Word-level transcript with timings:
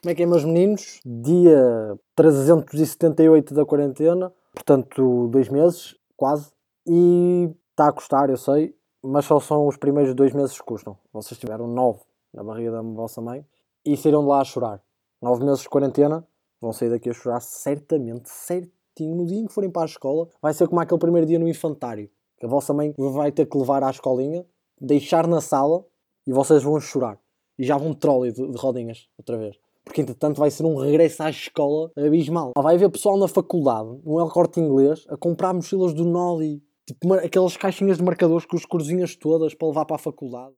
Como 0.00 0.12
é 0.12 0.14
que 0.14 0.22
é, 0.22 0.26
meus 0.26 0.44
meninos? 0.44 1.00
Dia 1.04 1.98
378 2.14 3.52
da 3.52 3.66
quarentena, 3.66 4.32
portanto, 4.54 5.26
dois 5.26 5.48
meses, 5.48 5.96
quase. 6.16 6.52
E 6.86 7.50
está 7.70 7.88
a 7.88 7.92
custar, 7.92 8.30
eu 8.30 8.36
sei, 8.36 8.76
mas 9.02 9.24
só 9.24 9.40
são 9.40 9.66
os 9.66 9.76
primeiros 9.76 10.14
dois 10.14 10.32
meses 10.32 10.56
que 10.56 10.64
custam. 10.64 10.96
Vocês 11.12 11.36
tiveram 11.36 11.66
nove 11.66 11.98
na 12.32 12.44
barriga 12.44 12.70
da 12.70 12.80
vossa 12.80 13.20
mãe 13.20 13.44
e 13.84 13.96
saíram 13.96 14.20
de 14.20 14.28
lá 14.28 14.40
a 14.40 14.44
chorar. 14.44 14.80
Nove 15.20 15.44
meses 15.44 15.62
de 15.62 15.68
quarentena, 15.68 16.24
vão 16.60 16.72
sair 16.72 16.90
daqui 16.90 17.10
a 17.10 17.12
chorar 17.12 17.40
certamente, 17.40 18.28
certinho. 18.28 19.16
No 19.16 19.26
dia 19.26 19.40
em 19.40 19.46
que 19.48 19.52
forem 19.52 19.68
para 19.68 19.82
a 19.82 19.86
escola, 19.86 20.28
vai 20.40 20.54
ser 20.54 20.68
como 20.68 20.80
aquele 20.80 21.00
primeiro 21.00 21.26
dia 21.26 21.40
no 21.40 21.48
infantário. 21.48 22.08
A 22.40 22.46
vossa 22.46 22.72
mãe 22.72 22.94
vai 22.96 23.32
ter 23.32 23.46
que 23.46 23.58
levar 23.58 23.82
à 23.82 23.90
escolinha, 23.90 24.46
deixar 24.80 25.26
na 25.26 25.40
sala 25.40 25.84
e 26.24 26.32
vocês 26.32 26.62
vão 26.62 26.78
chorar. 26.78 27.18
E 27.58 27.64
já 27.64 27.76
vão 27.76 27.92
trolley 27.92 28.30
de, 28.30 28.48
de 28.48 28.56
rodinhas, 28.56 29.08
outra 29.18 29.36
vez 29.36 29.58
porque 29.88 30.02
entretanto 30.02 30.38
vai 30.38 30.50
ser 30.50 30.64
um 30.64 30.76
regresso 30.76 31.22
à 31.22 31.30
escola 31.30 31.90
abismal. 31.96 32.52
Vai 32.56 32.74
haver 32.74 32.90
pessoal 32.90 33.16
na 33.16 33.26
faculdade, 33.26 33.88
no 34.04 34.20
El 34.20 34.28
Corte 34.28 34.60
Inglês, 34.60 35.06
a 35.08 35.16
comprar 35.16 35.54
mochilas 35.54 35.94
do 35.94 36.04
Nolly, 36.04 36.62
tipo 36.86 37.14
aquelas 37.14 37.56
caixinhas 37.56 37.96
de 37.96 38.04
marcadores 38.04 38.44
com 38.44 38.56
as 38.56 38.66
corzinhas 38.66 39.16
todas 39.16 39.54
para 39.54 39.68
levar 39.68 39.86
para 39.86 39.96
a 39.96 39.98
faculdade. 39.98 40.54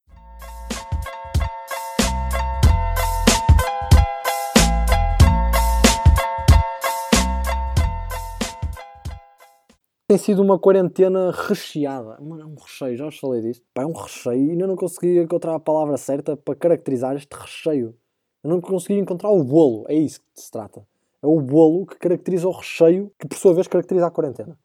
Tem 10.09 10.19
sido 10.19 10.43
uma 10.43 10.59
quarentena 10.59 11.31
recheada. 11.31 12.19
Mano, 12.21 12.43
é 12.43 12.47
um 12.47 12.57
recheio, 12.57 12.97
já 12.97 13.05
vos 13.05 13.17
falei 13.17 13.43
disto. 13.43 13.65
Pá, 13.73 13.83
é 13.83 13.87
um 13.87 13.93
recheio 13.93 14.45
e 14.45 14.51
ainda 14.51 14.67
não 14.67 14.75
consegui 14.75 15.21
encontrar 15.21 15.55
a 15.55 15.61
palavra 15.61 15.97
certa 15.97 16.37
para 16.37 16.57
caracterizar 16.57 17.15
este 17.15 17.33
recheio. 17.33 17.95
Eu 18.43 18.51
não 18.51 18.61
consegui 18.61 18.99
encontrar 18.99 19.31
o 19.31 19.45
bolo. 19.45 19.85
É 19.89 19.95
isso 19.95 20.21
que 20.21 20.41
se 20.41 20.51
trata. 20.51 20.87
É 21.23 21.27
o 21.27 21.41
bolo 21.41 21.87
que 21.87 21.99
caracteriza 21.99 22.49
o 22.49 22.53
recheio, 22.53 23.13
que 23.19 23.29
por 23.29 23.37
sua 23.37 23.53
vez 23.53 23.69
caracteriza 23.69 24.07
a 24.07 24.11
quarentena. 24.11 24.59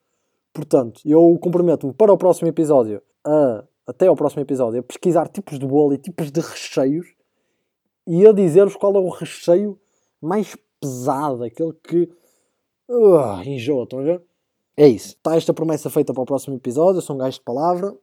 Portanto, 0.53 1.01
eu 1.03 1.37
comprometo-me 1.41 1.93
para 1.93 2.13
o 2.13 2.17
próximo 2.17 2.47
episódio, 2.47 3.01
a, 3.25 3.65
até 3.85 4.07
ao 4.07 4.15
próximo 4.15 4.41
episódio, 4.41 4.79
a 4.79 4.83
pesquisar 4.83 5.27
tipos 5.27 5.59
de 5.59 5.65
bolo 5.67 5.93
e 5.93 5.97
tipos 5.97 6.31
de 6.31 6.39
recheios 6.39 7.05
e 8.07 8.25
a 8.25 8.31
dizer-vos 8.31 8.77
qual 8.77 8.95
é 8.95 8.99
o 8.99 9.09
recheio 9.09 9.77
mais 10.21 10.55
pesado, 10.79 11.43
aquele 11.43 11.73
que 11.73 12.09
uh, 12.89 13.41
enjoa, 13.43 13.83
estão 13.83 13.99
a 13.99 14.03
ver? 14.03 14.23
É 14.77 14.87
isso. 14.87 15.09
Está 15.09 15.35
esta 15.35 15.53
promessa 15.53 15.89
feita 15.89 16.13
para 16.13 16.23
o 16.23 16.25
próximo 16.25 16.55
episódio, 16.55 16.99
eu 16.99 17.01
sou 17.01 17.15
um 17.15 17.19
gajo 17.19 17.37
de 17.37 17.43
palavra. 17.43 17.93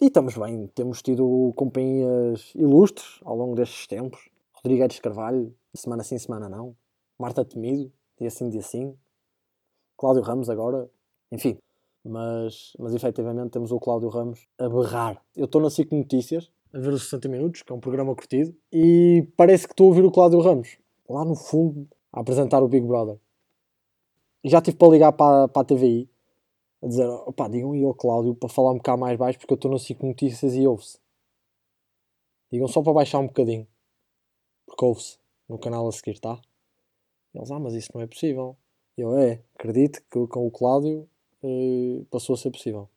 E 0.00 0.06
estamos 0.06 0.34
bem, 0.38 0.66
temos 0.68 1.02
tido 1.02 1.52
companhias 1.56 2.52
ilustres 2.54 3.20
ao 3.22 3.36
longo 3.36 3.54
destes 3.54 3.86
tempos. 3.86 4.29
Rodrigues 4.62 5.00
Carvalho, 5.00 5.54
semana 5.74 6.04
sim, 6.04 6.18
semana 6.18 6.46
não. 6.46 6.76
Marta 7.18 7.44
Temido, 7.44 7.90
dia 8.18 8.30
sim, 8.30 8.50
dia 8.50 8.60
sim. 8.60 8.94
Cláudio 9.96 10.22
Ramos 10.22 10.50
agora, 10.50 10.90
enfim. 11.32 11.58
Mas, 12.04 12.74
mas 12.78 12.94
efetivamente 12.94 13.52
temos 13.52 13.72
o 13.72 13.80
Cláudio 13.80 14.10
Ramos 14.10 14.46
a 14.58 14.68
berrar. 14.68 15.22
Eu 15.34 15.46
estou 15.46 15.62
na 15.62 15.70
SIC 15.70 15.92
Notícias, 15.92 16.50
a 16.74 16.78
ver 16.78 16.92
os 16.92 17.04
60 17.04 17.28
Minutos, 17.28 17.62
que 17.62 17.72
é 17.72 17.74
um 17.74 17.80
programa 17.80 18.14
curtido, 18.14 18.54
e 18.70 19.26
parece 19.34 19.66
que 19.66 19.72
estou 19.72 19.86
a 19.86 19.88
ouvir 19.88 20.04
o 20.04 20.10
Cláudio 20.10 20.40
Ramos, 20.40 20.76
lá 21.08 21.24
no 21.24 21.34
fundo, 21.34 21.88
a 22.12 22.20
apresentar 22.20 22.62
o 22.62 22.68
Big 22.68 22.86
Brother. 22.86 23.18
Já 24.44 24.60
tive 24.60 24.76
para 24.76 24.88
ligar 24.88 25.12
para, 25.12 25.48
para 25.48 25.62
a 25.62 25.64
TVI, 25.64 26.08
a 26.82 26.86
dizer, 26.86 27.06
opá, 27.06 27.48
digam 27.48 27.72
aí 27.72 27.82
ao 27.82 27.94
Cláudio 27.94 28.34
para 28.34 28.48
falar 28.48 28.72
um 28.72 28.76
bocado 28.76 29.00
mais 29.00 29.18
baixo, 29.18 29.38
porque 29.38 29.54
eu 29.54 29.56
estou 29.56 29.70
na 29.70 29.78
SIC 29.78 30.02
Notícias 30.02 30.54
e 30.54 30.66
ouve-se. 30.66 30.98
Digam 32.52 32.68
só 32.68 32.82
para 32.82 32.92
baixar 32.92 33.20
um 33.20 33.26
bocadinho 33.26 33.66
porque 34.70 34.84
ouve-se 34.84 35.18
no 35.48 35.58
canal 35.58 35.86
a 35.88 35.92
seguir, 35.92 36.18
tá? 36.20 36.40
Eles, 37.34 37.50
ah, 37.50 37.58
mas 37.58 37.74
isso 37.74 37.90
não 37.92 38.00
é 38.00 38.06
possível. 38.06 38.56
Eu, 38.96 39.18
é, 39.18 39.42
acredito 39.54 40.00
que 40.10 40.26
com 40.28 40.46
o 40.46 40.50
Cláudio 40.50 41.08
uh, 41.42 42.04
passou 42.10 42.34
a 42.34 42.38
ser 42.38 42.50
possível. 42.50 42.88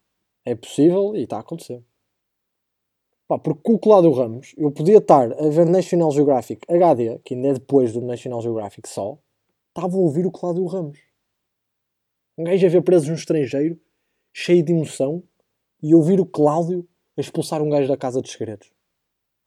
É 0.45 0.53
possível 0.55 1.15
e 1.15 1.23
está 1.23 1.37
a 1.37 1.39
acontecer. 1.39 1.83
Pá, 3.27 3.39
porque 3.39 3.61
com 3.63 3.73
o 3.73 3.79
Cláudio 3.79 4.11
Ramos, 4.11 4.53
eu 4.57 4.71
podia 4.71 4.97
estar 4.97 5.31
a 5.31 5.49
ver 5.49 5.65
National 5.65 6.11
Geographic 6.11 6.65
HD, 6.69 7.19
que 7.19 7.33
ainda 7.33 7.47
é 7.47 7.53
depois 7.53 7.93
do 7.93 8.01
National 8.01 8.41
Geographic 8.41 8.87
só, 8.87 9.17
estava 9.69 9.95
a 9.95 9.99
ouvir 9.99 10.25
o 10.25 10.31
Cláudio 10.31 10.65
Ramos. 10.65 10.99
Um 12.37 12.43
gajo 12.43 12.65
a 12.65 12.69
ver 12.69 12.83
presos 12.83 13.07
no 13.07 13.15
estrangeiro, 13.15 13.79
cheio 14.33 14.63
de 14.63 14.73
emoção, 14.73 15.23
e 15.81 15.95
ouvir 15.95 16.19
o 16.19 16.25
Cláudio 16.25 16.87
a 17.17 17.21
expulsar 17.21 17.61
um 17.61 17.69
gajo 17.69 17.87
da 17.87 17.97
Casa 17.97 18.21
dos 18.21 18.31
Segredos. 18.31 18.71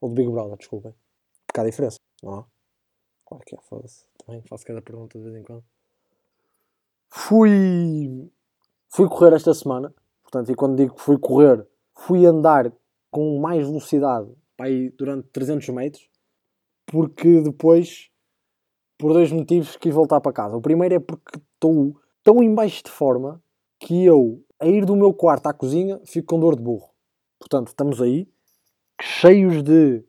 Ou 0.00 0.08
do 0.08 0.14
Big 0.14 0.31
Brother, 0.31 0.56
desculpem. 0.56 0.94
Porque 1.47 1.60
há 1.60 1.64
diferença. 1.64 1.97
Não 2.22 2.34
há? 2.34 2.44
Claro 3.27 3.44
que 3.44 3.56
é, 3.56 3.59
foda-se. 3.60 4.06
Também 4.25 4.43
faço 4.43 4.65
cada 4.65 4.81
pergunta 4.81 5.19
de 5.19 5.25
vez 5.25 5.37
em 5.37 5.43
quando. 5.43 5.65
Fui. 7.09 8.31
Fui 8.88 9.09
correr 9.09 9.34
esta 9.34 9.53
semana. 9.53 9.93
Portanto, 10.22 10.50
e 10.50 10.55
quando 10.55 10.76
digo 10.76 10.94
que 10.94 11.00
fui 11.00 11.19
correr, 11.19 11.66
fui 11.94 12.25
andar 12.25 12.72
com 13.10 13.38
mais 13.41 13.66
velocidade 13.66 14.31
para 14.56 14.66
aí 14.66 14.91
durante 14.91 15.28
300 15.28 15.69
metros. 15.71 16.09
Porque 16.87 17.41
depois, 17.41 18.10
por 18.97 19.12
dois 19.12 19.32
motivos, 19.32 19.76
quis 19.76 19.93
voltar 19.93 20.21
para 20.21 20.32
casa. 20.32 20.56
O 20.56 20.62
primeiro 20.62 20.94
é 20.94 21.00
porque 21.00 21.38
estou 21.38 22.00
tão 22.22 22.43
em 22.43 22.55
baixo 22.55 22.84
de 22.84 22.91
forma 22.91 23.43
que 23.78 24.05
eu, 24.05 24.43
a 24.60 24.66
ir 24.66 24.84
do 24.84 24.97
meu 24.97 25.12
quarto 25.12 25.47
à 25.49 25.53
cozinha, 25.53 26.00
fico 26.05 26.28
com 26.28 26.41
dor 26.41 26.56
de 26.56 26.62
burro. 26.62 26.91
Portanto, 27.38 27.69
estamos 27.69 28.00
aí, 28.00 28.28
cheios 29.00 29.62
de 29.62 30.05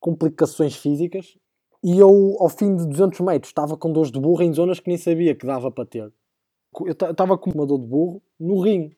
complicações 0.00 0.74
físicas 0.74 1.38
e 1.84 1.98
eu, 1.98 2.36
ao 2.38 2.48
fim 2.48 2.76
de 2.76 2.86
200 2.86 3.18
metros, 3.20 3.50
estava 3.50 3.76
com 3.76 3.92
dores 3.92 4.12
de 4.12 4.20
burro 4.20 4.40
em 4.42 4.52
zonas 4.52 4.78
que 4.78 4.88
nem 4.88 4.96
sabia 4.96 5.34
que 5.34 5.44
dava 5.44 5.68
para 5.68 5.84
ter. 5.84 6.12
Eu 6.80 6.92
estava 6.92 7.36
com 7.36 7.50
uma 7.50 7.66
dor 7.66 7.80
de 7.80 7.86
burro 7.88 8.22
no 8.38 8.60
rim. 8.60 8.94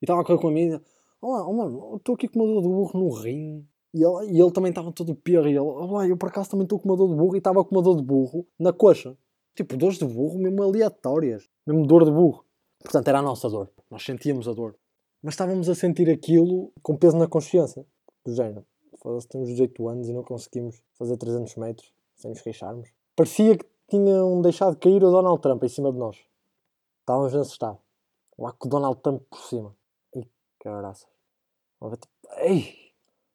E 0.00 0.04
estava 0.04 0.22
a 0.22 0.24
correr 0.24 0.38
com 0.38 0.48
a 0.48 0.50
minha. 0.50 0.80
Olá, 1.20 1.46
oh, 1.46 1.52
mano, 1.52 1.96
estou 1.96 2.14
aqui 2.14 2.26
com 2.26 2.38
uma 2.38 2.46
dor 2.46 2.62
de 2.62 2.68
burro 2.68 2.98
no 2.98 3.10
rim. 3.10 3.68
E 3.92 4.02
ele, 4.02 4.32
e 4.32 4.40
ele 4.40 4.50
também 4.52 4.70
estava 4.70 4.90
todo 4.90 5.14
perro. 5.14 5.46
E 5.48 5.50
ele, 5.50 5.58
olá, 5.58 6.08
eu 6.08 6.16
por 6.16 6.30
acaso 6.30 6.48
também 6.48 6.64
estou 6.64 6.78
com 6.78 6.88
uma 6.88 6.96
dor 6.96 7.10
de 7.10 7.14
burro. 7.14 7.36
E 7.36 7.38
estava 7.38 7.62
com 7.62 7.74
uma 7.74 7.82
dor 7.82 7.96
de 7.96 8.02
burro 8.02 8.46
na 8.58 8.72
coxa. 8.72 9.14
Tipo, 9.54 9.76
dores 9.76 9.98
de 9.98 10.06
burro 10.06 10.38
mesmo 10.38 10.62
aleatórias. 10.62 11.46
Mesmo 11.66 11.86
dor 11.86 12.06
de 12.06 12.10
burro. 12.10 12.42
Portanto, 12.82 13.06
era 13.06 13.18
a 13.18 13.22
nossa 13.22 13.50
dor. 13.50 13.70
Nós 13.90 14.02
sentíamos 14.02 14.48
a 14.48 14.54
dor. 14.54 14.76
Mas 15.22 15.34
estávamos 15.34 15.68
a 15.68 15.74
sentir 15.74 16.08
aquilo 16.08 16.72
com 16.82 16.96
peso 16.96 17.18
na 17.18 17.28
consciência. 17.28 17.84
Do 18.24 18.34
género. 18.34 18.64
Foda-se, 18.96 19.28
temos 19.28 19.48
18 19.48 19.88
anos 19.88 20.08
e 20.08 20.12
não 20.14 20.24
conseguimos 20.24 20.82
fazer 20.98 21.18
300 21.18 21.54
metros 21.56 21.97
sem 22.18 22.30
nos 22.30 22.40
queixarmos. 22.42 22.90
Parecia 23.16 23.56
que 23.56 23.64
tinham 23.88 24.42
deixado 24.42 24.76
cair 24.76 25.02
o 25.02 25.10
Donald 25.10 25.40
Trump 25.40 25.62
em 25.64 25.68
cima 25.68 25.90
de 25.92 25.98
nós. 25.98 26.18
Estávamos 27.00 27.32
nesse 27.32 27.52
estado. 27.52 27.78
Lá 28.38 28.52
com 28.52 28.66
o 28.66 28.70
Donald 28.70 29.00
Trump 29.00 29.22
por 29.30 29.40
cima. 29.40 29.74
Ei, 30.14 30.28
caraças. 30.58 31.08
Tipo, 31.80 32.06
ei! 32.38 32.74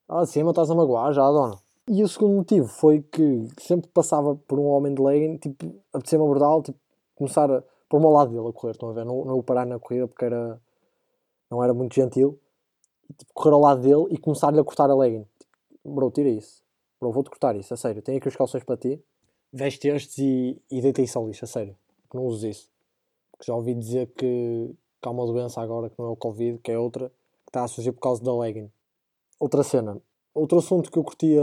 Lá 0.07 0.23
de 0.23 0.29
cima 0.29 0.51
estás 0.51 0.69
a 0.69 0.75
magoar 0.75 1.11
já, 1.13 1.29
dona. 1.31 1.57
E 1.87 2.03
o 2.03 2.07
segundo 2.07 2.35
motivo 2.35 2.67
foi 2.67 3.01
que 3.01 3.47
sempre 3.59 3.89
passava 3.89 4.35
por 4.35 4.59
um 4.59 4.67
homem 4.67 4.93
de 4.93 5.01
legging, 5.01 5.37
tipo, 5.37 5.81
apetecia-me 5.91 6.23
abordá-lo, 6.23 6.61
tipo, 6.61 6.79
começar 7.15 7.51
a 7.51 7.63
me 7.93 8.05
ao 8.05 8.11
lado 8.11 8.31
dele 8.31 8.47
a 8.47 8.53
correr, 8.53 8.71
estão 8.71 8.89
a 8.89 8.93
ver? 8.93 9.05
Não, 9.05 9.23
não 9.23 9.37
o 9.37 9.43
parar 9.43 9.65
na 9.65 9.79
corrida 9.79 10.07
porque 10.07 10.25
era, 10.25 10.61
não 11.49 11.63
era 11.63 11.73
muito 11.73 11.93
gentil. 11.93 12.39
Tipo, 13.17 13.33
correr 13.33 13.53
ao 13.53 13.61
lado 13.61 13.81
dele 13.81 14.07
e 14.09 14.17
começar-lhe 14.17 14.59
a 14.59 14.63
cortar 14.63 14.89
a 14.89 14.95
legging. 14.95 15.27
Tipo, 15.71 15.93
bro, 15.93 16.11
tira 16.11 16.29
isso 16.29 16.62
bro, 17.03 17.11
vou-te 17.11 17.29
cortar 17.29 17.55
isso, 17.55 17.73
a 17.73 17.77
sério. 17.77 18.01
Tenho 18.01 18.17
aqui 18.17 18.27
os 18.27 18.35
calções 18.35 18.63
para 18.63 18.77
ti. 18.77 19.03
Veste 19.51 19.87
estes 19.87 20.17
e, 20.17 20.61
e 20.71 20.81
deita 20.81 21.01
isso 21.01 21.19
ao 21.19 21.27
lixo, 21.27 21.45
a 21.45 21.47
sério. 21.47 21.75
Que 22.09 22.15
não 22.15 22.25
uses 22.25 22.57
isso. 22.57 22.71
Porque 23.31 23.45
já 23.45 23.55
ouvi 23.55 23.73
dizer 23.75 24.07
que, 24.15 24.73
que 25.01 25.07
há 25.07 25.11
uma 25.11 25.25
doença 25.25 25.61
agora 25.61 25.89
que 25.89 25.99
não 25.99 26.07
é 26.07 26.09
o 26.09 26.15
Covid, 26.15 26.59
que 26.59 26.71
é 26.71 26.79
outra, 26.79 27.09
que 27.09 27.49
está 27.49 27.63
a 27.63 27.67
surgir 27.67 27.91
por 27.91 28.01
causa 28.01 28.23
da 28.23 28.33
legging. 28.35 28.71
Outra 29.39 29.63
cena. 29.63 30.01
Outro 30.33 30.59
assunto 30.59 30.89
que 30.89 30.97
eu 30.97 31.03
curtia 31.03 31.41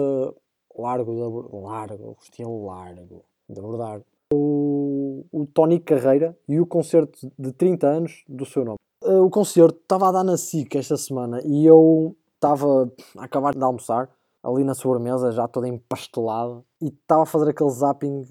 largo, 0.76 1.12
de, 1.12 1.56
largo, 1.56 2.14
curtia 2.16 2.48
largo 2.48 3.24
de 3.48 3.58
abordar. 3.58 4.02
O, 4.32 5.24
o 5.30 5.46
Tony 5.46 5.78
Carreira 5.78 6.36
e 6.48 6.60
o 6.60 6.66
concerto 6.66 7.30
de 7.38 7.52
30 7.52 7.86
anos 7.86 8.24
do 8.28 8.46
seu 8.46 8.64
nome. 8.64 8.78
Uh, 9.02 9.24
o 9.24 9.30
concerto 9.30 9.78
estava 9.78 10.08
a 10.08 10.12
dar 10.12 10.24
na 10.24 10.36
SIC 10.36 10.76
esta 10.76 10.96
semana 10.96 11.40
e 11.44 11.64
eu 11.64 12.16
estava 12.34 12.90
a 13.18 13.24
acabar 13.24 13.54
de 13.54 13.62
almoçar 13.62 14.08
ali 14.42 14.64
na 14.64 14.74
sobremesa, 14.74 15.32
já 15.32 15.46
toda 15.46 15.68
empastelada, 15.68 16.64
e 16.80 16.88
estava 16.88 17.22
a 17.22 17.26
fazer 17.26 17.50
aquele 17.50 17.70
zapping 17.70 18.24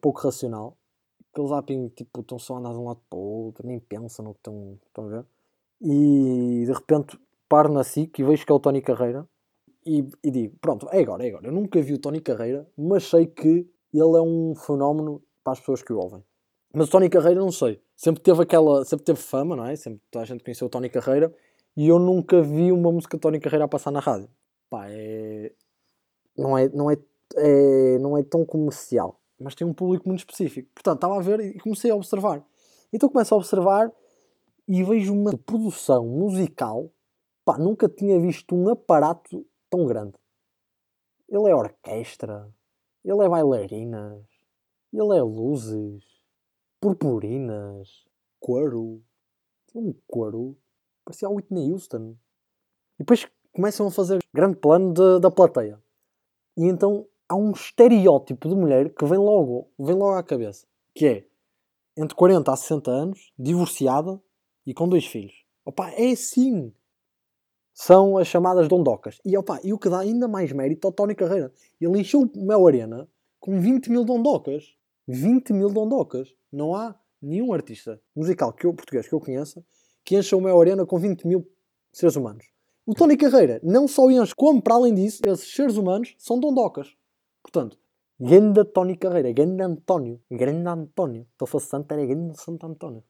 pouco 0.00 0.20
racional. 0.20 0.76
Aquele 1.32 1.48
zapping, 1.48 1.88
tipo, 1.88 2.20
estão 2.20 2.38
só 2.38 2.56
a 2.56 2.58
andar 2.58 2.72
de 2.72 2.78
um 2.78 2.84
lado 2.84 3.00
para 3.08 3.18
o 3.18 3.22
outro, 3.22 3.66
nem 3.66 3.80
pensam 3.80 4.24
no 4.24 4.34
que 4.34 4.40
estão, 4.40 4.78
estão 4.86 5.04
a 5.06 5.08
ver. 5.08 5.26
E 5.80 6.64
de 6.66 6.72
repente 6.72 7.18
paro 7.48 7.72
na 7.72 7.82
SIC 7.82 8.18
e 8.18 8.24
vejo 8.24 8.44
que 8.44 8.52
é 8.52 8.54
o 8.54 8.60
Tony 8.60 8.80
Carreira 8.80 9.28
e, 9.84 10.08
e 10.22 10.30
digo, 10.30 10.56
pronto, 10.60 10.88
é 10.90 11.00
agora, 11.00 11.24
é 11.24 11.28
agora. 11.28 11.46
Eu 11.46 11.52
nunca 11.52 11.80
vi 11.80 11.94
o 11.94 11.98
Tony 11.98 12.20
Carreira, 12.20 12.68
mas 12.76 13.04
sei 13.04 13.26
que 13.26 13.68
ele 13.92 14.16
é 14.16 14.20
um 14.20 14.54
fenómeno 14.54 15.22
para 15.42 15.54
as 15.54 15.60
pessoas 15.60 15.82
que 15.82 15.92
o 15.92 15.98
ouvem. 15.98 16.22
Mas 16.72 16.88
o 16.88 16.90
Tony 16.90 17.08
Carreira 17.08 17.40
não 17.40 17.50
sei. 17.50 17.82
Sempre 17.96 18.22
teve 18.22 18.42
aquela, 18.42 18.84
sempre 18.84 19.04
teve 19.04 19.18
fama, 19.18 19.56
não 19.56 19.66
é? 19.66 19.74
Sempre 19.76 20.00
toda 20.10 20.22
a 20.22 20.26
gente 20.26 20.44
conheceu 20.44 20.66
o 20.66 20.70
Tony 20.70 20.88
Carreira 20.88 21.34
e 21.76 21.88
eu 21.88 21.98
nunca 21.98 22.40
vi 22.42 22.70
uma 22.70 22.92
música 22.92 23.16
de 23.16 23.20
Tony 23.20 23.40
Carreira 23.40 23.64
a 23.64 23.68
passar 23.68 23.90
na 23.90 24.00
rádio 24.00 24.28
pá, 24.72 24.86
é... 24.88 25.52
Não, 26.36 26.56
é, 26.56 26.68
não 26.70 26.90
é 26.90 26.96
é, 27.36 27.98
não 27.98 28.16
é 28.16 28.22
tão 28.22 28.44
comercial, 28.44 29.20
mas 29.38 29.54
tem 29.54 29.66
um 29.66 29.72
público 29.72 30.08
muito 30.08 30.20
específico. 30.20 30.68
Portanto, 30.74 30.96
estava 30.96 31.16
a 31.16 31.20
ver 31.20 31.40
e 31.40 31.58
comecei 31.60 31.90
a 31.90 31.96
observar. 31.96 32.44
Então 32.92 33.08
começo 33.08 33.34
a 33.34 33.38
observar 33.38 33.92
e 34.68 34.82
vejo 34.82 35.12
uma 35.12 35.36
produção 35.36 36.06
musical. 36.06 36.90
Pá, 37.44 37.58
nunca 37.58 37.88
tinha 37.88 38.20
visto 38.20 38.54
um 38.54 38.68
aparato 38.68 39.46
tão 39.68 39.86
grande. 39.86 40.14
Ele 41.28 41.50
é 41.50 41.54
orquestra, 41.54 42.48
ele 43.04 43.24
é 43.24 43.28
bailarinas, 43.28 44.24
ele 44.92 45.16
é 45.16 45.22
luzes, 45.22 46.04
purpurinas. 46.80 48.04
Tem 49.72 49.82
um 49.82 49.94
coro. 50.06 50.56
Parecia 51.04 51.28
a 51.28 51.30
Whitney 51.30 51.72
Houston. 51.72 52.16
E 52.96 52.98
depois 52.98 53.26
começam 53.52 53.86
a 53.86 53.90
fazer 53.90 54.18
grande 54.32 54.56
plano 54.56 54.92
de, 54.92 55.20
da 55.20 55.30
plateia. 55.30 55.80
E 56.56 56.64
então 56.64 57.06
há 57.28 57.36
um 57.36 57.52
estereótipo 57.52 58.48
de 58.48 58.54
mulher 58.54 58.92
que 58.94 59.04
vem 59.04 59.18
logo, 59.18 59.70
vem 59.78 59.94
logo 59.94 60.14
à 60.14 60.22
cabeça. 60.22 60.66
Que 60.94 61.06
é 61.06 61.26
entre 61.96 62.14
40 62.14 62.52
a 62.52 62.56
60 62.56 62.90
anos, 62.90 63.32
divorciada 63.38 64.20
e 64.66 64.72
com 64.72 64.88
dois 64.88 65.06
filhos. 65.06 65.44
Opa, 65.64 65.90
é 65.90 66.10
assim. 66.10 66.72
São 67.74 68.18
as 68.18 68.26
chamadas 68.26 68.68
dondocas. 68.68 69.20
E, 69.24 69.36
opa, 69.36 69.60
e 69.62 69.72
o 69.72 69.78
que 69.78 69.88
dá 69.88 70.00
ainda 70.00 70.28
mais 70.28 70.52
mérito 70.52 70.86
ao 70.86 70.92
Tony 70.92 71.14
Carreira. 71.14 71.52
Ele 71.80 72.00
encheu 72.00 72.20
o 72.20 72.46
Mel 72.46 72.66
Arena 72.66 73.08
com 73.40 73.58
20 73.60 73.90
mil 73.90 74.04
dondocas. 74.04 74.74
20 75.08 75.52
mil 75.52 75.70
dondocas. 75.70 76.34
Não 76.52 76.74
há 76.74 76.94
nenhum 77.20 77.52
artista 77.52 78.00
musical 78.14 78.52
que 78.52 78.66
eu, 78.66 78.74
português 78.74 79.08
que 79.08 79.14
eu 79.14 79.20
conheça 79.20 79.64
que 80.04 80.16
encha 80.16 80.36
o 80.36 80.40
Mel 80.40 80.60
Arena 80.60 80.84
com 80.84 80.98
20 80.98 81.26
mil 81.26 81.48
seres 81.92 82.16
humanos. 82.16 82.44
O 82.84 82.94
Tony 82.94 83.16
Carreira 83.16 83.60
não 83.62 83.86
só 83.86 84.10
enche, 84.10 84.34
como 84.34 84.60
para 84.60 84.74
além 84.74 84.92
disso, 84.92 85.22
esses 85.24 85.54
seres 85.54 85.76
humanos 85.76 86.14
são 86.18 86.40
dondocas. 86.40 86.96
Portanto, 87.40 87.78
Ganda 88.18 88.64
Tony 88.64 88.96
Carreira, 88.96 89.32
Ganda 89.32 89.64
António, 89.64 90.20
Grande 90.30 90.68
António. 90.68 91.22
Se 91.22 91.44
ele 91.44 91.50
fosse 91.50 91.66
santo, 91.66 91.92
era 91.92 92.04
Grande 92.04 92.40
Santo 92.40 92.66
António. 92.66 93.04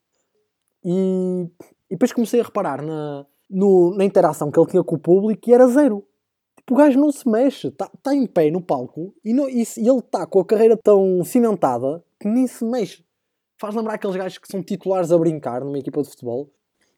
E, 0.85 1.49
e 1.91 1.95
depois 1.95 2.13
comecei 2.13 2.41
a 2.41 2.45
reparar 2.45 2.83
na, 2.83 3.27
no, 3.49 3.95
na 3.97 4.05
interação 4.05 4.51
que 4.51 4.61
ele 4.61 4.69
tinha 4.69 4.85
com 4.85 4.97
o 4.97 4.99
público 4.99 5.49
e 5.49 5.55
era 5.55 5.67
zero. 5.69 6.07
Tipo, 6.57 6.75
o 6.75 6.77
gajo 6.77 7.01
não 7.01 7.11
se 7.11 7.27
mexe, 7.27 7.69
está 7.69 7.91
tá 8.03 8.15
em 8.15 8.27
pé 8.27 8.51
no 8.51 8.61
palco 8.61 9.15
e, 9.25 9.33
não, 9.33 9.49
e, 9.49 9.63
e 9.63 9.89
ele 9.89 9.99
está 9.99 10.27
com 10.27 10.41
a 10.41 10.45
carreira 10.45 10.77
tão 10.77 11.25
cimentada 11.25 12.05
que 12.21 12.29
nem 12.29 12.47
se 12.47 12.63
mexe. 12.65 13.05
Faz 13.59 13.75
lembrar 13.75 13.95
aqueles 13.95 14.17
gajos 14.17 14.39
que 14.39 14.49
são 14.49 14.63
titulares 14.63 15.11
a 15.11 15.19
brincar 15.19 15.65
numa 15.65 15.79
equipa 15.79 16.03
de 16.03 16.11
futebol 16.11 16.51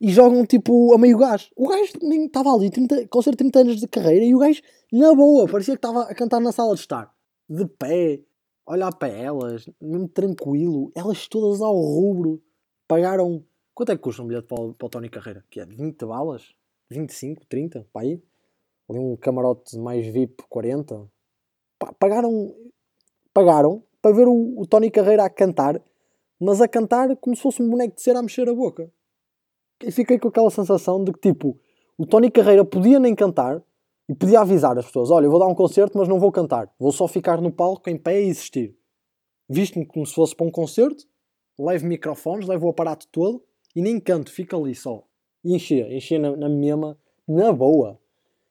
e 0.04 0.10
jogam 0.10 0.44
tipo 0.44 0.92
a 0.94 0.98
meio 0.98 1.18
gás. 1.18 1.50
O 1.56 1.68
gajo 1.68 1.92
nem 2.02 2.26
estava 2.26 2.52
ali 2.52 2.70
30, 2.70 3.08
com 3.08 3.22
cerca 3.22 3.38
30 3.38 3.58
anos 3.60 3.80
de 3.80 3.88
carreira 3.88 4.24
e 4.24 4.34
o 4.34 4.38
gajo, 4.38 4.60
na 4.92 5.14
boa, 5.14 5.48
parecia 5.48 5.74
que 5.74 5.78
estava 5.78 6.02
a 6.02 6.14
cantar 6.14 6.40
na 6.40 6.52
sala 6.52 6.74
de 6.74 6.80
estar. 6.80 7.14
De 7.48 7.66
pé, 7.66 8.20
olhar 8.66 8.92
para 8.92 9.08
elas, 9.08 9.68
mesmo 9.80 10.08
tranquilo, 10.08 10.92
elas 10.94 11.26
todas 11.28 11.60
ao 11.60 11.74
rubro. 11.74 12.42
Pagaram 12.86 13.44
Quanto 13.74 13.90
é 13.90 13.96
que 13.96 14.02
custa 14.02 14.22
um 14.22 14.28
bilhete 14.28 14.46
para 14.46 14.62
o, 14.62 14.72
para 14.72 14.86
o 14.86 14.88
Tony 14.88 15.08
Carreira? 15.08 15.44
Que 15.50 15.58
é 15.58 15.66
20 15.66 16.06
balas? 16.06 16.54
25, 16.90 17.44
30? 17.46 17.84
Para 17.92 18.02
aí? 18.02 18.22
Ali 18.88 18.98
um 19.00 19.16
camarote 19.16 19.76
mais 19.78 20.06
VIP, 20.06 20.44
40? 20.48 21.10
Pá, 21.76 21.92
pagaram, 21.98 22.54
pagaram 23.32 23.82
para 24.00 24.14
ver 24.14 24.28
o, 24.28 24.60
o, 24.60 24.64
Tony 24.64 24.92
Carreira 24.92 25.24
a 25.24 25.30
cantar, 25.30 25.82
mas 26.38 26.60
a 26.60 26.68
cantar 26.68 27.16
como 27.16 27.34
se 27.34 27.42
fosse 27.42 27.60
um 27.60 27.68
boneco 27.68 27.96
de 27.96 28.02
cera 28.02 28.20
a 28.20 28.22
mexer 28.22 28.48
a 28.48 28.54
boca. 28.54 28.92
E 29.86 29.90
fiquei 29.90 30.18
com 30.18 30.28
aquela 30.28 30.50
sensação 30.50 31.04
de 31.04 31.12
que, 31.12 31.20
tipo, 31.20 31.58
o 31.98 32.06
Tony 32.06 32.30
Carreira 32.30 32.64
podia 32.64 32.98
nem 32.98 33.14
cantar 33.14 33.62
e 34.08 34.14
podia 34.14 34.40
avisar 34.40 34.76
as 34.78 34.86
pessoas: 34.86 35.10
olha, 35.10 35.26
eu 35.26 35.30
vou 35.30 35.38
dar 35.38 35.46
um 35.46 35.54
concerto, 35.54 35.98
mas 35.98 36.08
não 36.08 36.18
vou 36.18 36.32
cantar. 36.32 36.72
Vou 36.78 36.92
só 36.92 37.06
ficar 37.06 37.40
no 37.40 37.52
palco 37.52 37.88
em 37.90 37.96
pé 37.96 38.22
e 38.22 38.28
existir. 38.28 38.76
Visto-me 39.48 39.84
como 39.86 40.06
se 40.06 40.14
fosse 40.14 40.34
para 40.34 40.46
um 40.46 40.50
concerto, 40.50 41.04
levo 41.58 41.86
microfones, 41.86 42.48
levo 42.48 42.66
o 42.66 42.70
aparato 42.70 43.06
todo 43.12 43.42
e 43.76 43.82
nem 43.82 44.00
canto, 44.00 44.30
fica 44.30 44.56
ali 44.56 44.74
só. 44.74 45.04
E 45.44 45.54
enchia, 45.54 45.94
enchia 45.94 46.18
na, 46.18 46.34
na 46.34 46.48
mesma, 46.48 46.98
na 47.28 47.52
boa. 47.52 48.00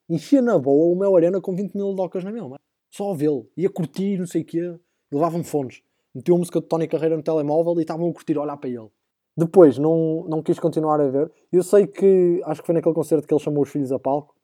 Enchia 0.08 0.42
na 0.42 0.60
boa 0.60 0.94
o 0.94 1.00
meu 1.00 1.16
arena 1.16 1.42
com 1.42 1.56
20 1.56 1.74
mil 1.74 1.94
docas 1.96 2.24
na 2.24 2.32
mesma. 2.32 2.60
Só 2.92 3.14
vê-lo. 3.14 3.50
Ia 3.58 3.70
curtir, 3.70 4.20
não 4.20 4.28
sei 4.28 4.44
o 4.44 4.46
quê. 4.46 4.76
Levavam 5.12 5.44
fones. 5.44 5.82
Meteu 6.14 6.36
a 6.36 6.38
música 6.38 6.62
de 6.62 6.68
Tony 6.68 6.88
Carreira 6.88 7.18
no 7.18 7.24
telemóvel 7.24 7.74
e 7.80 7.82
estavam 7.82 8.08
a 8.08 8.14
curtir, 8.14 8.38
a 8.38 8.42
olhar 8.42 8.58
para 8.58 8.70
ele. 8.70 8.90
Depois, 9.36 9.78
não, 9.78 10.26
não 10.28 10.44
quis 10.44 10.60
continuar 10.60 11.02
a 11.02 11.08
ver. 11.08 11.32
Eu 11.52 11.64
sei 11.64 11.88
que, 11.88 12.42
acho 12.46 12.62
que 12.62 12.68
foi 12.68 12.76
naquele 12.76 12.96
concerto 12.96 13.28
que 13.28 13.34
ele 13.34 13.42
chamou 13.42 13.64
os 13.64 13.70
filhos 13.70 13.92
a 13.92 14.00
palco. 14.00 14.36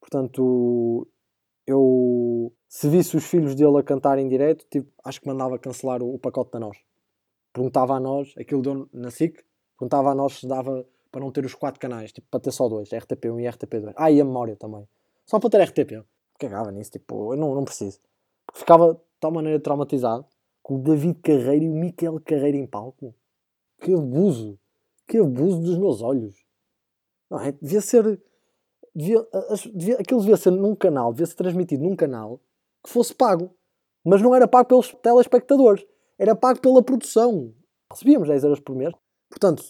Portanto, 0.00 1.08
eu, 1.66 2.52
se 2.68 2.88
visse 2.88 3.16
os 3.16 3.24
filhos 3.24 3.54
dele 3.54 3.78
a 3.78 3.82
cantar 3.82 4.18
em 4.18 4.28
direto, 4.28 4.64
tipo, 4.70 4.88
acho 5.04 5.20
que 5.20 5.26
mandava 5.26 5.58
cancelar 5.58 6.02
o, 6.02 6.14
o 6.14 6.18
pacote 6.18 6.52
da 6.52 6.60
nós. 6.60 6.76
Perguntava 7.52 7.94
a 7.94 8.00
nós, 8.00 8.34
aquilo 8.36 8.62
deu 8.62 8.88
na 8.92 9.10
SIC, 9.10 9.42
Perguntava 9.78 10.10
a 10.10 10.14
nós 10.14 10.40
se 10.40 10.46
dava 10.46 10.86
para 11.12 11.20
não 11.20 11.30
ter 11.30 11.44
os 11.44 11.54
quatro 11.54 11.78
canais, 11.78 12.10
tipo, 12.10 12.26
para 12.30 12.40
ter 12.40 12.50
só 12.50 12.68
dois, 12.68 12.88
RTP1 12.88 13.40
e 13.40 13.44
RTP2. 13.44 13.92
Ah, 13.96 14.10
e 14.10 14.20
a 14.20 14.24
memória 14.24 14.56
também. 14.56 14.88
Só 15.26 15.38
para 15.38 15.50
ter 15.50 15.62
RTP. 15.62 16.04
Cagava 16.38 16.70
nisso, 16.72 16.92
tipo, 16.92 17.34
eu 17.34 17.38
não, 17.38 17.54
não 17.54 17.64
preciso. 17.64 18.00
Porque 18.46 18.60
ficava 18.60 18.94
de 18.94 19.00
tal 19.20 19.30
maneira 19.30 19.60
traumatizado 19.60 20.26
com 20.62 20.76
o 20.76 20.78
David 20.78 21.18
Carreira 21.20 21.64
e 21.64 21.68
o 21.68 21.74
Miquel 21.74 22.20
Carreira 22.20 22.56
em 22.56 22.66
palco. 22.66 23.14
Que 23.80 23.92
abuso! 23.92 24.58
Que 25.06 25.18
abuso 25.18 25.60
dos 25.60 25.78
meus 25.78 26.02
olhos! 26.02 26.46
Não 27.30 27.40
é? 27.40 27.52
Devia 27.52 27.80
ser. 27.80 28.20
Devia, 28.94 29.26
devia, 29.74 29.96
aquilo 29.96 30.20
devia 30.20 30.36
ser 30.36 30.50
num 30.50 30.74
canal, 30.74 31.12
devia 31.12 31.26
ser 31.26 31.34
transmitido 31.34 31.82
num 31.82 31.94
canal 31.94 32.40
que 32.82 32.90
fosse 32.90 33.14
pago. 33.14 33.54
Mas 34.04 34.22
não 34.22 34.34
era 34.34 34.48
pago 34.48 34.68
pelos 34.68 34.94
telespectadores, 35.02 35.84
era 36.18 36.34
pago 36.34 36.60
pela 36.60 36.82
produção. 36.82 37.52
Recebíamos 37.90 38.28
10 38.28 38.44
euros 38.44 38.60
por 38.60 38.74
mês. 38.76 38.94
Portanto, 39.28 39.64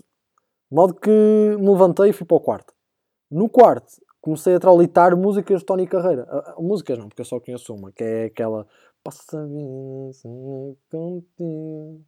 modo 0.71 0.95
que 0.95 1.11
me 1.11 1.69
levantei 1.71 2.11
e 2.11 2.13
fui 2.13 2.27
para 2.27 2.37
o 2.37 2.41
quarto. 2.41 2.75
No 3.31 3.49
quarto, 3.49 4.01
comecei 4.21 4.55
a 4.55 4.61
traulitar 4.61 5.17
músicas 5.17 5.61
de 5.61 5.67
Tony 5.67 5.87
Carreira. 5.87 6.29
Uh, 6.59 6.63
músicas 6.63 6.99
não, 6.99 7.09
porque 7.09 7.23
eu 7.23 7.27
só 7.27 7.41
conheço 7.41 7.75
uma, 7.75 7.91
que 7.91 8.05
é 8.05 8.25
aquela. 8.27 8.67
Passa 9.03 9.39
contigo. 10.91 12.05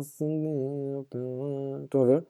Estão 0.00 2.02
a 2.02 2.06
ver? 2.06 2.26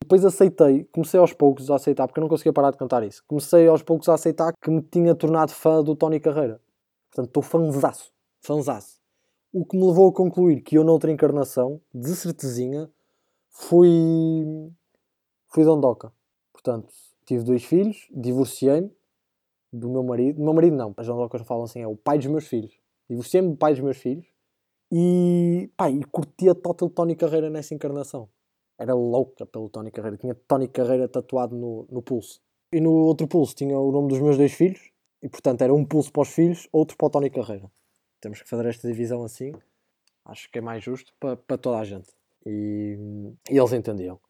Depois 0.00 0.24
aceitei, 0.24 0.84
comecei 0.84 1.20
aos 1.20 1.32
poucos 1.32 1.70
a 1.70 1.76
aceitar, 1.76 2.06
porque 2.06 2.18
eu 2.18 2.22
não 2.22 2.28
conseguia 2.28 2.52
parar 2.52 2.70
de 2.70 2.76
cantar 2.76 3.04
isso. 3.04 3.22
Comecei 3.26 3.68
aos 3.68 3.82
poucos 3.82 4.08
a 4.08 4.14
aceitar 4.14 4.52
que 4.60 4.70
me 4.70 4.82
tinha 4.82 5.14
tornado 5.14 5.52
fã 5.52 5.82
do 5.82 5.94
Tony 5.94 6.18
Carreira. 6.18 6.60
Portanto, 7.10 7.28
estou 7.28 7.42
fanzaço. 7.42 8.12
Fanzaço. 8.40 9.00
O 9.52 9.64
que 9.64 9.76
me 9.76 9.86
levou 9.86 10.08
a 10.08 10.12
concluir 10.12 10.62
que 10.62 10.76
eu, 10.76 10.84
noutra 10.84 11.10
encarnação, 11.10 11.80
de 11.94 12.14
certezinha, 12.16 12.90
fui, 13.48 14.70
fui 15.46 15.64
dondoca. 15.64 16.12
Portanto, 16.52 16.92
tive 17.24 17.44
dois 17.44 17.64
filhos, 17.64 18.08
divorciei-me 18.10 18.90
do 19.72 19.88
meu 19.88 20.02
marido. 20.02 20.36
Do 20.36 20.44
meu 20.44 20.54
marido 20.54 20.76
não, 20.76 20.94
as 20.96 21.06
dondocas 21.06 21.42
falam 21.42 21.64
assim, 21.64 21.80
é 21.80 21.86
o 21.86 21.96
pai 21.96 22.18
dos 22.18 22.26
meus 22.26 22.46
filhos. 22.46 22.76
Divorciei-me 23.08 23.50
do 23.50 23.56
pai 23.56 23.72
dos 23.72 23.82
meus 23.82 23.98
filhos 23.98 24.26
e, 24.90 25.70
pá, 25.76 25.90
e 25.90 26.02
curtia 26.04 26.54
total 26.54 26.88
Tony 26.88 27.14
Carreira 27.14 27.50
nessa 27.50 27.74
encarnação. 27.74 28.28
Era 28.78 28.94
louca 28.94 29.44
pelo 29.44 29.68
Tony 29.68 29.90
Carreira. 29.90 30.16
Tinha 30.16 30.34
Tony 30.34 30.68
Carreira 30.68 31.08
tatuado 31.08 31.56
no, 31.56 31.86
no 31.90 32.00
pulso. 32.00 32.40
E 32.72 32.80
no 32.80 32.92
outro 32.92 33.26
pulso 33.26 33.54
tinha 33.54 33.78
o 33.78 33.90
nome 33.90 34.08
dos 34.08 34.20
meus 34.20 34.36
dois 34.36 34.52
filhos. 34.52 34.90
E, 35.22 35.28
portanto, 35.28 35.62
era 35.62 35.74
um 35.74 35.84
pulso 35.84 36.12
para 36.12 36.22
os 36.22 36.28
filhos, 36.28 36.68
outro 36.72 36.96
para 36.96 37.06
o 37.06 37.10
Tony 37.10 37.28
Carreira. 37.28 37.70
Temos 38.20 38.40
que 38.40 38.48
fazer 38.48 38.66
esta 38.66 38.86
divisão 38.86 39.24
assim. 39.24 39.52
Acho 40.24 40.50
que 40.50 40.58
é 40.58 40.62
mais 40.62 40.82
justo 40.82 41.12
para, 41.18 41.36
para 41.36 41.58
toda 41.58 41.78
a 41.78 41.84
gente. 41.84 42.08
E, 42.46 42.96
e, 43.50 43.58
eles 43.58 43.72
entendiam. 43.72 44.20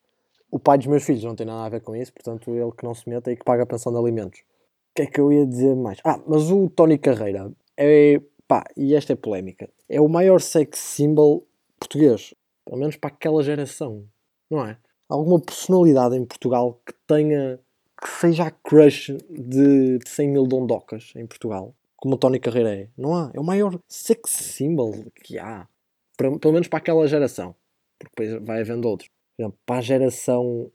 O 0.50 0.58
pai 0.58 0.78
dos 0.78 0.86
meus 0.86 1.04
filhos 1.04 1.24
não 1.24 1.34
tem 1.34 1.46
nada 1.46 1.66
a 1.66 1.68
ver 1.68 1.82
com 1.82 1.94
isso, 1.94 2.12
portanto, 2.12 2.50
ele 2.54 2.72
que 2.72 2.84
não 2.84 2.94
se 2.94 3.08
meta 3.08 3.30
e 3.30 3.36
que 3.36 3.44
paga 3.44 3.64
a 3.64 3.66
pensão 3.66 3.92
de 3.92 3.98
alimentos. 3.98 4.40
O 4.40 4.94
que 4.94 5.02
é 5.02 5.06
que 5.06 5.20
eu 5.20 5.30
ia 5.30 5.46
dizer 5.46 5.76
mais? 5.76 5.98
Ah, 6.04 6.18
mas 6.26 6.50
o 6.50 6.70
Tony 6.70 6.98
Carreira 6.98 7.52
é. 7.76 8.20
Pá, 8.48 8.64
e 8.76 8.94
esta 8.94 9.12
é 9.12 9.16
polémica. 9.16 9.70
É 9.88 10.00
o 10.00 10.08
maior 10.08 10.40
sex 10.40 10.78
symbol 10.78 11.46
português. 11.78 12.34
Pelo 12.64 12.78
menos 12.78 12.96
para 12.96 13.10
aquela 13.10 13.42
geração. 13.42 14.04
Não 14.50 14.66
é? 14.66 14.76
Alguma 15.08 15.40
personalidade 15.40 16.16
em 16.16 16.24
Portugal 16.24 16.80
que 16.84 16.92
tenha. 17.06 17.60
que 18.00 18.08
seja 18.08 18.44
a 18.44 18.50
crush 18.50 19.16
de 19.30 19.98
100 20.06 20.28
mil 20.28 20.46
dondocas 20.46 21.12
em 21.14 21.26
Portugal. 21.26 21.74
Como 21.96 22.14
o 22.14 22.18
Tony 22.18 22.40
Carreira 22.40 22.74
é. 22.74 22.88
Não 22.96 23.14
há. 23.14 23.30
É 23.34 23.38
o 23.38 23.44
maior 23.44 23.78
sex 23.86 24.30
symbol 24.30 24.94
que 25.22 25.38
há. 25.38 25.68
Pelo 26.16 26.52
menos 26.52 26.66
para 26.66 26.78
aquela 26.78 27.06
geração 27.06 27.54
porque 27.98 28.24
depois 28.24 28.46
vai 28.46 28.60
havendo 28.60 28.88
outros. 28.88 29.10
Por 29.36 29.42
exemplo, 29.42 29.58
para 29.66 29.78
a 29.78 29.82
geração 29.82 30.70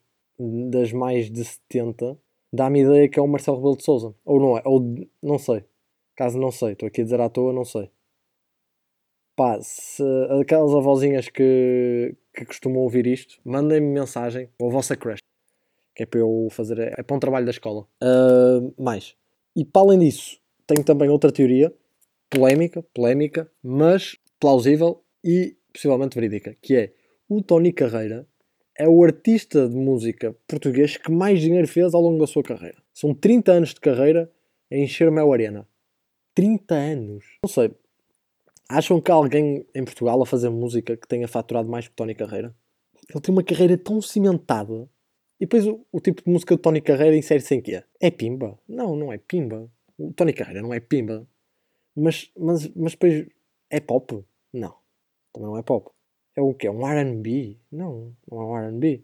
das 0.70 0.92
mais 0.92 1.30
de 1.32 1.44
70, 1.44 2.18
dá-me 2.52 2.82
ideia 2.82 3.10
que 3.10 3.18
é 3.18 3.22
o 3.22 3.28
Marcelo 3.28 3.58
Rebelo 3.58 3.78
de 3.78 3.84
Souza. 3.84 4.14
Ou 4.26 4.40
não 4.40 4.58
é, 4.58 4.62
ou 4.66 5.08
não 5.22 5.38
sei. 5.40 5.64
Caso 6.16 6.38
não 6.40 6.52
sei, 6.52 6.74
estou 6.74 6.88
aqui 6.88 7.02
a 7.02 7.04
dizer 7.04 7.20
à 7.20 7.30
toa, 7.30 7.52
não 7.54 7.66
sei. 7.66 7.90
Pá, 9.36 9.60
se 9.62 10.04
aquelas 10.40 10.74
avózinhas 10.76 11.28
que, 11.28 12.16
que 12.34 12.46
costumam 12.46 12.80
ouvir 12.80 13.08
isto, 13.08 13.40
mandem-me 13.44 13.88
mensagem, 13.88 14.50
ou 14.60 14.70
a 14.70 14.72
vossa 14.72 14.96
crush, 14.96 15.20
que 15.96 16.04
é 16.04 16.06
para 16.06 16.20
eu 16.20 16.48
fazer, 16.52 16.80
é 16.80 17.02
para 17.02 17.16
um 17.16 17.20
trabalho 17.20 17.46
da 17.46 17.52
escola. 17.52 17.88
Uh, 18.04 18.74
mais. 18.82 19.16
E 19.56 19.66
para 19.66 19.82
além 19.82 20.00
disso, 20.00 20.40
tenho 20.68 20.84
também 20.84 21.10
outra 21.10 21.32
teoria, 21.32 21.74
polémica, 22.30 22.84
polémica, 22.94 23.52
mas 23.64 24.18
plausível 24.40 25.04
e 25.24 25.58
possivelmente 25.74 26.16
verídica, 26.16 26.56
que 26.62 26.76
é 26.76 26.94
o 27.28 27.42
Tony 27.42 27.74
Carreira 27.74 28.28
é 28.76 28.88
o 28.88 29.04
artista 29.04 29.68
de 29.68 29.76
música 29.76 30.36
português 30.48 30.98
que 30.98 31.12
mais 31.12 31.40
dinheiro 31.40 31.68
fez 31.68 31.94
ao 31.94 32.02
longo 32.02 32.20
da 32.20 32.28
sua 32.28 32.44
carreira. 32.44 32.78
São 32.94 33.14
30 33.14 33.52
anos 33.52 33.70
de 33.70 33.80
carreira 33.80 34.32
a 34.72 34.76
encher 34.76 35.12
Mel 35.12 35.32
Arena. 35.32 35.68
30 36.34 36.76
anos. 36.76 37.26
Não 37.44 37.50
sei. 37.50 37.74
Acham 38.70 39.00
que 39.02 39.12
há 39.12 39.16
alguém 39.16 39.66
em 39.76 39.84
Portugal 39.84 40.22
a 40.22 40.26
fazer 40.26 40.50
música 40.50 40.98
que 40.98 41.08
tenha 41.08 41.28
faturado 41.28 41.70
mais 41.70 41.88
que 41.88 41.94
Tony 41.94 42.16
Carreira? 42.16 42.56
Ele 43.10 43.22
tem 43.22 43.34
uma 43.34 43.44
carreira 43.44 43.78
tão 43.78 44.02
cimentada. 44.02 44.90
E 45.40 45.46
depois 45.46 45.68
o, 45.68 45.86
o 45.92 46.00
tipo 46.00 46.24
de 46.24 46.30
música 46.30 46.56
de 46.56 46.62
Tony 46.62 46.82
Carreira 46.82 47.18
insere-se 47.18 47.56
em 47.56 47.62
quê? 47.62 47.84
É 48.00 48.10
pimba? 48.10 48.58
Não, 48.68 48.96
não 48.96 49.12
é 49.12 49.18
pimba. 49.18 49.70
O 49.98 50.14
Tony 50.14 50.34
Carreira 50.34 50.62
não 50.62 50.74
é 50.74 50.80
pimba. 50.80 51.28
Mas, 51.96 52.32
mas, 52.38 52.68
mas 52.70 52.94
depois 52.94 53.28
é 53.70 53.80
pop? 53.80 54.24
Não. 54.52 54.76
Também 55.34 55.50
não 55.50 55.58
é 55.58 55.62
pop. 55.62 55.92
É 56.36 56.42
o 56.42 56.54
quê? 56.54 56.70
Um 56.70 56.88
R&B? 56.88 57.58
Não, 57.72 58.16
não 58.30 58.42
é 58.42 58.46
um 58.46 58.58
R&B. 58.58 59.04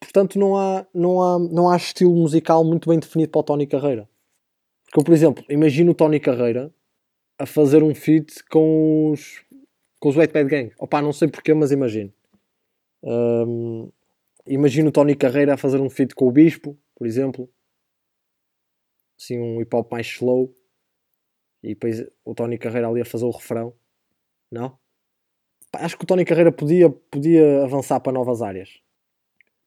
Portanto, 0.00 0.38
não 0.38 0.56
há, 0.56 0.86
não, 0.92 1.22
há, 1.22 1.38
não 1.38 1.70
há 1.70 1.76
estilo 1.76 2.14
musical 2.14 2.64
muito 2.64 2.88
bem 2.88 2.98
definido 2.98 3.30
para 3.30 3.40
o 3.40 3.44
Tony 3.44 3.66
Carreira. 3.66 4.08
Porque, 4.96 5.10
por 5.10 5.14
exemplo, 5.14 5.44
imagino 5.50 5.92
o 5.92 5.94
Tony 5.94 6.18
Carreira 6.18 6.72
a 7.38 7.44
fazer 7.44 7.82
um 7.82 7.94
feat 7.94 8.42
com 8.44 9.10
os, 9.10 9.44
com 10.00 10.08
os 10.08 10.16
Wet 10.16 10.32
Bad 10.32 10.48
Gang. 10.48 10.72
Opa, 10.78 11.02
não 11.02 11.12
sei 11.12 11.28
porquê, 11.28 11.52
mas 11.52 11.70
imagino. 11.70 12.10
Um, 13.02 13.92
imagino 14.46 14.88
o 14.88 14.92
Tony 14.92 15.14
Carreira 15.14 15.52
a 15.52 15.58
fazer 15.58 15.82
um 15.82 15.90
feat 15.90 16.14
com 16.14 16.26
o 16.26 16.32
Bispo, 16.32 16.78
por 16.94 17.06
exemplo. 17.06 17.46
Assim, 19.20 19.38
um 19.38 19.60
hip 19.60 19.76
hop 19.76 19.92
mais 19.92 20.06
slow. 20.06 20.56
E 21.62 21.74
depois 21.74 22.02
o 22.24 22.34
Tony 22.34 22.56
Carreira 22.56 22.88
ali 22.88 23.02
a 23.02 23.04
fazer 23.04 23.26
o 23.26 23.30
refrão. 23.30 23.74
Não? 24.50 24.78
acho 25.74 25.98
que 25.98 26.04
o 26.04 26.06
Tony 26.06 26.24
Carreira 26.24 26.50
podia, 26.50 26.88
podia 26.88 27.64
avançar 27.64 28.00
para 28.00 28.14
novas 28.14 28.40
áreas. 28.40 28.80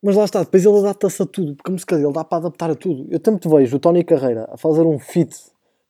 Mas 0.02 0.16
lá 0.16 0.24
está, 0.24 0.42
depois 0.42 0.64
ele 0.64 0.78
adapta-se 0.78 1.22
a 1.22 1.26
tudo, 1.26 1.54
porque 1.54 1.70
a 1.70 1.72
música 1.72 1.96
dele 1.98 2.12
dá 2.12 2.24
para 2.24 2.38
adaptar 2.38 2.70
a 2.70 2.74
tudo. 2.74 3.06
Eu 3.10 3.20
tanto 3.20 3.50
vejo 3.50 3.76
o 3.76 3.80
Tony 3.80 4.02
Carreira 4.02 4.48
a 4.50 4.56
fazer 4.56 4.82
um 4.82 4.98
feat, 4.98 5.36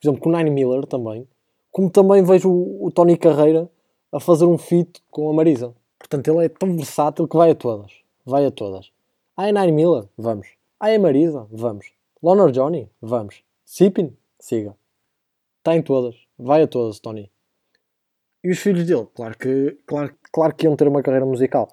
por 0.00 0.09
exemplo, 0.09 0.21
com 0.21 0.31
o 0.31 0.37
Nine 0.37 0.50
Miller 0.50 0.85
também, 0.85 1.29
como 1.71 1.88
também 1.88 2.25
vejo 2.25 2.50
o, 2.50 2.87
o 2.87 2.90
Tony 2.90 3.17
Carreira 3.17 3.71
a 4.11 4.19
fazer 4.19 4.47
um 4.47 4.59
feat 4.59 5.00
com 5.11 5.31
a 5.31 5.33
Marisa. 5.33 5.73
Portanto, 5.99 6.26
ele 6.29 6.47
é 6.47 6.49
tão 6.49 6.76
versátil 6.76 7.29
que 7.29 7.37
vai 7.37 7.50
a 7.50 7.55
todas. 7.55 7.93
Vai 8.26 8.45
a 8.45 8.50
todas. 8.50 8.90
Ah, 9.37 9.49
é 9.49 9.52
Nine 9.52 9.73
Miller? 9.73 10.05
Vamos. 10.19 10.49
Ah, 10.81 10.90
é 10.90 10.99
Marisa? 10.99 11.47
Vamos. 11.50 11.93
Loner 12.21 12.50
Johnny? 12.50 12.90
Vamos. 13.00 13.45
Sipin? 13.64 14.17
Siga. 14.40 14.75
Está 15.59 15.76
em 15.76 15.83
todas. 15.83 16.17
Vai 16.37 16.62
a 16.62 16.67
todas, 16.67 16.99
Tony. 16.99 17.31
E 18.43 18.50
os 18.50 18.59
filhos 18.59 18.87
dele? 18.87 19.07
Claro 19.14 19.38
que, 19.38 19.79
claro, 19.87 20.14
claro 20.33 20.55
que 20.55 20.67
iam 20.67 20.75
ter 20.75 20.88
uma 20.88 21.02
carreira 21.02 21.26
musical. 21.26 21.69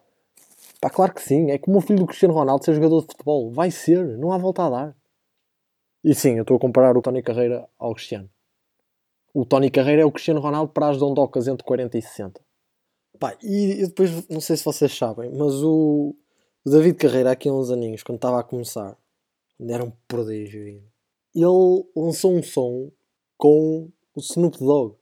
Pá, 0.79 0.89
claro 0.89 1.13
que 1.13 1.21
sim. 1.21 1.51
É 1.51 1.57
como 1.57 1.77
o 1.77 1.81
filho 1.81 1.99
do 1.99 2.05
Cristiano 2.05 2.33
Ronaldo 2.33 2.63
ser 2.63 2.73
jogador 2.73 3.01
de 3.01 3.07
futebol. 3.07 3.51
Vai 3.51 3.71
ser. 3.71 4.17
Não 4.17 4.31
há 4.31 4.37
volta 4.37 4.63
a 4.63 4.69
dar. 4.69 4.97
E 6.03 6.13
sim, 6.13 6.35
eu 6.35 6.43
estou 6.43 6.57
a 6.57 6.59
comparar 6.59 6.95
o 6.95 7.01
Tony 7.01 7.21
Carreira 7.21 7.67
ao 7.77 7.93
Cristiano. 7.93 8.29
O 9.33 9.45
Tony 9.45 9.69
Carreira 9.69 10.01
é 10.01 10.05
o 10.05 10.11
Cristiano 10.11 10.39
Ronaldo 10.39 10.71
para 10.71 10.89
as 10.89 10.97
dondocas 10.97 11.47
entre 11.47 11.65
40 11.65 11.97
e 11.97 12.01
60. 12.01 12.41
Pá, 13.19 13.35
e, 13.43 13.81
e 13.81 13.87
depois, 13.87 14.27
não 14.29 14.39
sei 14.39 14.57
se 14.57 14.63
vocês 14.63 14.95
sabem, 14.95 15.31
mas 15.31 15.53
o, 15.63 16.15
o 16.63 16.69
David 16.69 16.97
Carreira, 16.97 17.31
aqui 17.31 17.49
há 17.49 17.53
uns 17.53 17.71
aninhos, 17.71 18.03
quando 18.03 18.17
estava 18.17 18.39
a 18.39 18.43
começar, 18.43 18.97
era 19.59 19.83
um 19.83 19.91
prodígio. 20.07 20.61
Ele 21.35 21.85
lançou 21.95 22.33
um 22.33 22.43
som 22.43 22.91
com 23.37 23.91
o 24.15 24.19
Snoop 24.19 24.57
Dogg. 24.59 24.95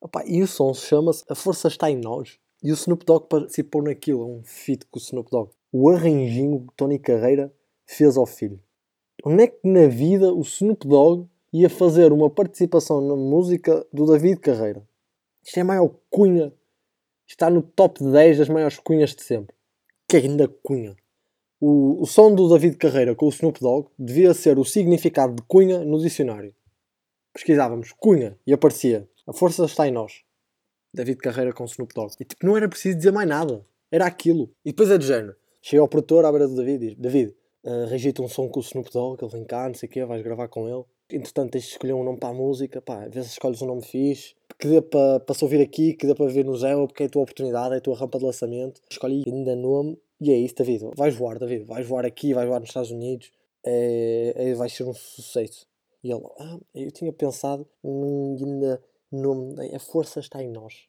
Opa, 0.00 0.24
e 0.26 0.42
o 0.42 0.46
som 0.46 0.72
chama-se 0.74 1.24
A 1.28 1.34
Força 1.34 1.68
Está 1.68 1.90
em 1.90 1.96
Nós. 1.96 2.38
E 2.62 2.72
o 2.72 2.74
Snoop 2.74 3.04
Dogg 3.04 3.26
participou 3.28 3.82
naquilo, 3.82 4.26
um 4.26 4.42
feat 4.42 4.84
com 4.86 4.98
o 4.98 5.02
Snoop 5.02 5.30
Dogg. 5.30 5.50
O 5.72 5.90
arranjinho 5.90 6.66
que 6.66 6.74
Tony 6.76 6.98
Carreira 6.98 7.52
fez 7.86 8.16
ao 8.16 8.26
filho. 8.26 8.60
Onde 9.24 9.44
é 9.44 9.46
que 9.46 9.68
na 9.68 9.86
vida 9.86 10.32
o 10.32 10.40
Snoop 10.40 10.86
Dogg 10.86 11.28
ia 11.52 11.70
fazer 11.70 12.12
uma 12.12 12.28
participação 12.28 13.00
na 13.00 13.14
música 13.14 13.86
do 13.92 14.06
David 14.06 14.40
Carreira? 14.40 14.86
Isto 15.42 15.58
é 15.58 15.60
a 15.60 15.64
maior 15.64 15.94
cunha. 16.10 16.52
Está 17.26 17.48
no 17.48 17.62
top 17.62 18.02
10 18.02 18.38
das 18.38 18.48
maiores 18.48 18.78
cunhas 18.78 19.14
de 19.14 19.22
sempre. 19.22 19.54
Que 20.08 20.16
ainda 20.16 20.48
cunha. 20.48 20.96
O, 21.60 22.02
o 22.02 22.06
som 22.06 22.34
do 22.34 22.48
David 22.48 22.76
Carreira 22.76 23.14
com 23.14 23.26
o 23.26 23.30
Snoop 23.30 23.60
Dogg 23.60 23.88
devia 23.98 24.32
ser 24.34 24.58
o 24.58 24.64
significado 24.64 25.34
de 25.34 25.42
cunha 25.42 25.84
no 25.84 26.00
dicionário. 26.00 26.54
Pesquisávamos 27.32 27.92
cunha 27.92 28.38
e 28.46 28.52
aparecia 28.52 29.08
a 29.28 29.32
força 29.34 29.66
está 29.66 29.86
em 29.86 29.90
nós. 29.90 30.22
David 30.92 31.18
Carreira 31.18 31.52
com 31.52 31.64
Snoop 31.64 31.94
Dogg. 31.94 32.12
E 32.20 32.24
tipo, 32.24 32.46
não 32.46 32.56
era 32.56 32.68
preciso 32.68 32.96
dizer 32.96 33.12
mais 33.12 33.28
nada. 33.28 33.64
Era 33.90 34.06
aquilo. 34.06 34.50
E 34.64 34.70
depois 34.70 34.90
é 34.90 34.98
de 34.98 35.06
género. 35.06 35.36
Chega 35.62 35.82
ao 35.82 35.88
produtor 35.88 36.24
à 36.24 36.30
beira 36.30 36.46
do 36.46 36.54
David 36.54 36.84
e 36.84 36.88
diz: 36.88 36.98
David, 36.98 37.34
uh, 37.64 37.86
rejeita 37.86 38.22
um 38.22 38.28
som 38.28 38.48
com 38.48 38.60
o 38.60 38.62
Snoop 38.62 38.90
Dogg, 38.92 39.22
ele 39.22 39.32
vem 39.32 39.44
cá, 39.44 39.66
não 39.66 39.74
sei 39.74 39.88
o 39.88 39.92
quê, 39.92 40.04
vais 40.04 40.22
gravar 40.22 40.48
com 40.48 40.68
ele. 40.68 40.84
Entretanto, 41.10 41.52
tens 41.52 41.64
de 41.64 41.70
escolher 41.70 41.94
um 41.94 42.04
nome 42.04 42.18
para 42.18 42.28
a 42.28 42.34
música, 42.34 42.82
pá, 42.82 43.04
às 43.04 43.14
vezes 43.14 43.32
escolhes 43.32 43.62
um 43.62 43.66
nome 43.66 43.82
fixe, 43.82 44.34
que 44.58 44.68
dê 44.68 44.82
para, 44.82 45.20
para 45.20 45.34
se 45.34 45.42
ouvir 45.42 45.62
aqui, 45.62 45.94
que 45.94 46.06
dê 46.06 46.14
para 46.14 46.26
ver 46.26 46.44
no 46.44 46.54
Zé, 46.54 46.74
porque 46.74 47.04
é 47.04 47.06
a 47.06 47.08
tua 47.08 47.22
oportunidade, 47.22 47.74
é 47.74 47.78
a 47.78 47.80
tua 47.80 47.96
rampa 47.96 48.18
de 48.18 48.26
lançamento. 48.26 48.82
Escolhe 48.90 49.24
ainda 49.26 49.56
nome 49.56 49.98
e 50.20 50.30
é 50.30 50.36
isso, 50.36 50.54
David. 50.56 50.90
Vais 50.96 51.14
voar, 51.14 51.38
David. 51.38 51.64
Vais 51.64 51.86
voar 51.86 52.04
aqui, 52.04 52.34
vais 52.34 52.46
voar 52.46 52.60
nos 52.60 52.68
Estados 52.68 52.90
Unidos. 52.90 53.30
É, 53.64 54.34
é, 54.36 54.54
vai 54.54 54.68
ser 54.68 54.84
um 54.84 54.92
sucesso. 54.92 55.66
E 56.02 56.10
ele, 56.10 56.22
ah, 56.38 56.58
eu 56.74 56.90
tinha 56.90 57.12
pensado 57.12 57.66
ainda 57.84 58.82
nome, 59.10 59.74
a 59.74 59.78
força 59.78 60.20
está 60.20 60.42
em 60.42 60.48
nós. 60.48 60.86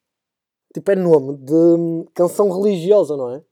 Tipo, 0.74 0.92
é 0.92 0.96
nome 0.96 1.38
de 1.38 2.12
canção 2.14 2.50
religiosa, 2.50 3.18
não 3.18 3.32
é? 3.34 3.44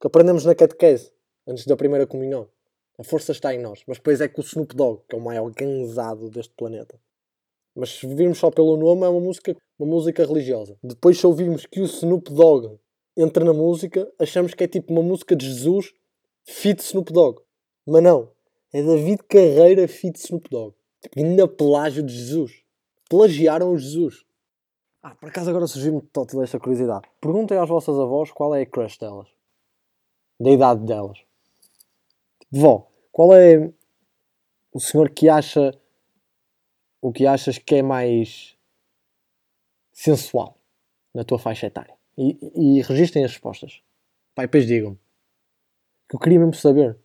Que 0.00 0.06
aprendemos 0.06 0.44
na 0.44 0.54
catequese, 0.54 1.12
antes 1.46 1.66
da 1.66 1.76
primeira 1.76 2.06
comunhão. 2.06 2.48
A 2.98 3.04
força 3.04 3.32
está 3.32 3.54
em 3.54 3.58
nós. 3.58 3.82
Mas 3.86 3.98
depois 3.98 4.20
é 4.20 4.28
que 4.28 4.40
o 4.40 4.42
Snoop 4.42 4.74
Dogg, 4.74 5.02
que 5.08 5.14
é 5.14 5.18
o 5.18 5.22
maior 5.22 5.50
ganzado 5.50 6.30
deste 6.30 6.54
planeta. 6.54 6.98
Mas 7.74 7.90
se 7.90 8.06
virmos 8.06 8.38
só 8.38 8.50
pelo 8.50 8.76
nome, 8.76 9.04
é 9.04 9.08
uma 9.08 9.20
música, 9.20 9.56
uma 9.78 9.88
música 9.88 10.24
religiosa. 10.24 10.76
Depois, 10.82 11.18
se 11.18 11.26
ouvirmos 11.26 11.66
que 11.66 11.80
o 11.80 11.84
Snoop 11.84 12.32
Dogg 12.32 12.78
entra 13.16 13.44
na 13.44 13.52
música, 13.52 14.10
achamos 14.18 14.54
que 14.54 14.64
é 14.64 14.68
tipo 14.68 14.92
uma 14.92 15.02
música 15.02 15.36
de 15.36 15.46
Jesus 15.46 15.92
fit 16.44 16.80
Snoop 16.82 17.12
Dogg. 17.12 17.40
Mas 17.86 18.02
não. 18.02 18.32
É 18.72 18.82
David 18.82 19.22
Carreira 19.28 19.86
fit 19.86 20.18
Snoop 20.18 20.48
Dogg. 20.50 20.74
Tipo, 21.02 21.20
ainda 21.20 21.46
pelágio 21.46 22.02
de 22.02 22.12
Jesus 22.12 22.64
plagiaram 23.08 23.72
o 23.72 23.78
Jesus. 23.78 24.24
Ah, 25.02 25.14
por 25.14 25.28
acaso 25.28 25.48
agora 25.50 25.66
surgiu-me 25.66 26.02
toda 26.02 26.42
esta 26.42 26.58
curiosidade. 26.58 27.08
Perguntem 27.20 27.56
às 27.56 27.68
vossas 27.68 27.98
avós 27.98 28.30
qual 28.30 28.54
é 28.54 28.62
a 28.62 28.66
crush 28.66 28.98
delas. 28.98 29.28
Da 30.38 30.50
idade 30.50 30.84
delas. 30.84 31.18
Vó, 32.50 32.88
qual 33.12 33.34
é 33.34 33.72
o 34.72 34.80
senhor 34.80 35.10
que 35.10 35.28
acha 35.28 35.72
o 37.00 37.12
que 37.12 37.26
achas 37.26 37.58
que 37.58 37.76
é 37.76 37.82
mais 37.82 38.56
sensual 39.92 40.58
na 41.14 41.24
tua 41.24 41.38
faixa 41.38 41.66
etária? 41.66 41.96
E, 42.16 42.78
e 42.78 42.82
registrem 42.82 43.24
as 43.24 43.32
respostas. 43.32 43.80
Pai, 44.34 44.46
depois 44.46 44.66
digam-me. 44.66 44.98
Que 46.08 46.16
eu 46.16 46.20
queria 46.20 46.38
mesmo 46.38 46.54
saber. 46.54 46.92
O 46.92 46.98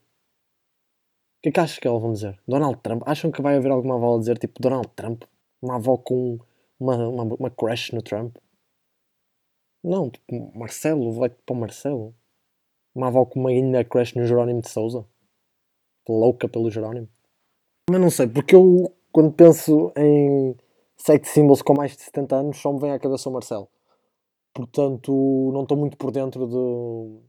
que 1.44 1.50
é 1.50 1.52
que 1.52 1.60
achas 1.60 1.78
que 1.78 1.88
elas 1.88 2.02
vão 2.02 2.14
dizer? 2.14 2.40
Donald 2.48 2.80
Trump? 2.82 3.04
Acham 3.06 3.32
que 3.32 3.42
vai 3.42 3.58
haver 3.58 3.72
alguma 3.72 3.96
avó 3.96 4.16
a 4.16 4.20
dizer 4.20 4.38
tipo 4.38 4.62
Donald 4.62 4.90
Trump? 4.96 5.24
Uma 5.64 5.76
avó 5.76 5.98
com 5.98 6.38
uma, 6.78 7.08
uma, 7.08 7.24
uma 7.24 7.50
crush 7.50 7.94
no 7.94 8.02
Trump. 8.02 8.36
Não, 9.82 10.10
tipo, 10.10 10.52
Marcelo, 10.58 11.12
vai 11.14 11.30
para 11.30 11.56
o 11.56 11.60
Marcelo. 11.60 12.14
Uma 12.94 13.08
avó 13.08 13.26
com 13.26 13.40
uma 13.40 13.50
ainda 13.50 13.84
crush 13.84 14.16
no 14.16 14.26
Jerónimo 14.26 14.62
de 14.62 14.70
Souza. 14.70 15.08
Louca 16.08 16.50
pelo 16.50 16.70
Jerónimo. 16.70 17.08
Mas 17.90 18.02
não 18.02 18.10
sei, 18.10 18.28
porque 18.28 18.56
eu, 18.56 18.94
quando 19.12 19.32
penso 19.32 19.92
em 19.98 20.56
sex 20.98 21.30
symbols 21.30 21.62
com 21.62 21.74
mais 21.74 21.96
de 21.96 22.04
70 22.04 22.36
anos, 22.36 22.58
só 22.58 22.72
me 22.72 22.80
vem 22.80 22.92
à 22.92 23.00
cabeça 23.00 23.30
o 23.30 23.34
Marcelo. 23.34 23.70
Portanto, 24.54 25.52
não 25.54 25.64
estou 25.64 25.78
muito 25.78 25.98
por 25.98 26.12
dentro 26.12 26.46
do, 26.46 27.22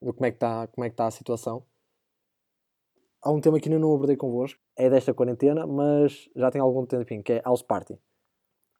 do 0.00 0.12
como, 0.12 0.26
é 0.26 0.30
que 0.30 0.36
está, 0.36 0.66
como 0.68 0.84
é 0.84 0.88
que 0.88 0.94
está 0.94 1.06
a 1.06 1.10
situação 1.10 1.64
há 3.22 3.30
um 3.30 3.40
tema 3.40 3.60
que 3.60 3.68
ainda 3.68 3.78
não 3.78 3.94
abordei 3.94 4.16
convosco, 4.16 4.60
é 4.76 4.88
desta 4.88 5.12
quarentena, 5.14 5.66
mas 5.66 6.28
já 6.34 6.50
tem 6.50 6.60
algum 6.60 6.84
tempinho, 6.86 7.22
que 7.22 7.34
é 7.34 7.42
House 7.44 7.62
Party. 7.62 7.98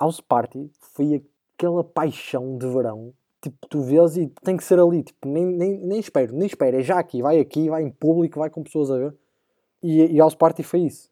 House 0.01 0.21
Party 0.21 0.71
foi 0.79 1.23
aquela 1.55 1.85
paixão 1.85 2.57
de 2.57 2.67
verão, 2.67 3.13
tipo, 3.41 3.67
tu 3.69 3.83
vês 3.83 4.17
e 4.17 4.27
tem 4.43 4.57
que 4.57 4.65
ser 4.65 4.79
ali, 4.79 5.03
tipo, 5.03 5.29
nem, 5.29 5.47
nem, 5.47 5.79
nem 5.79 6.01
espero, 6.01 6.35
nem 6.35 6.47
espero, 6.47 6.79
é 6.79 6.83
já 6.83 6.99
aqui, 6.99 7.23
vai 7.23 7.39
aqui, 7.39 7.69
vai 7.69 7.83
em 7.83 7.91
público, 7.91 8.39
vai 8.39 8.51
com 8.51 8.63
pessoas 8.63 8.91
a 8.91 8.97
ver. 8.97 9.17
E, 9.83 10.15
e 10.15 10.19
House 10.19 10.35
Party 10.35 10.63
foi 10.63 10.81
isso. 10.81 11.11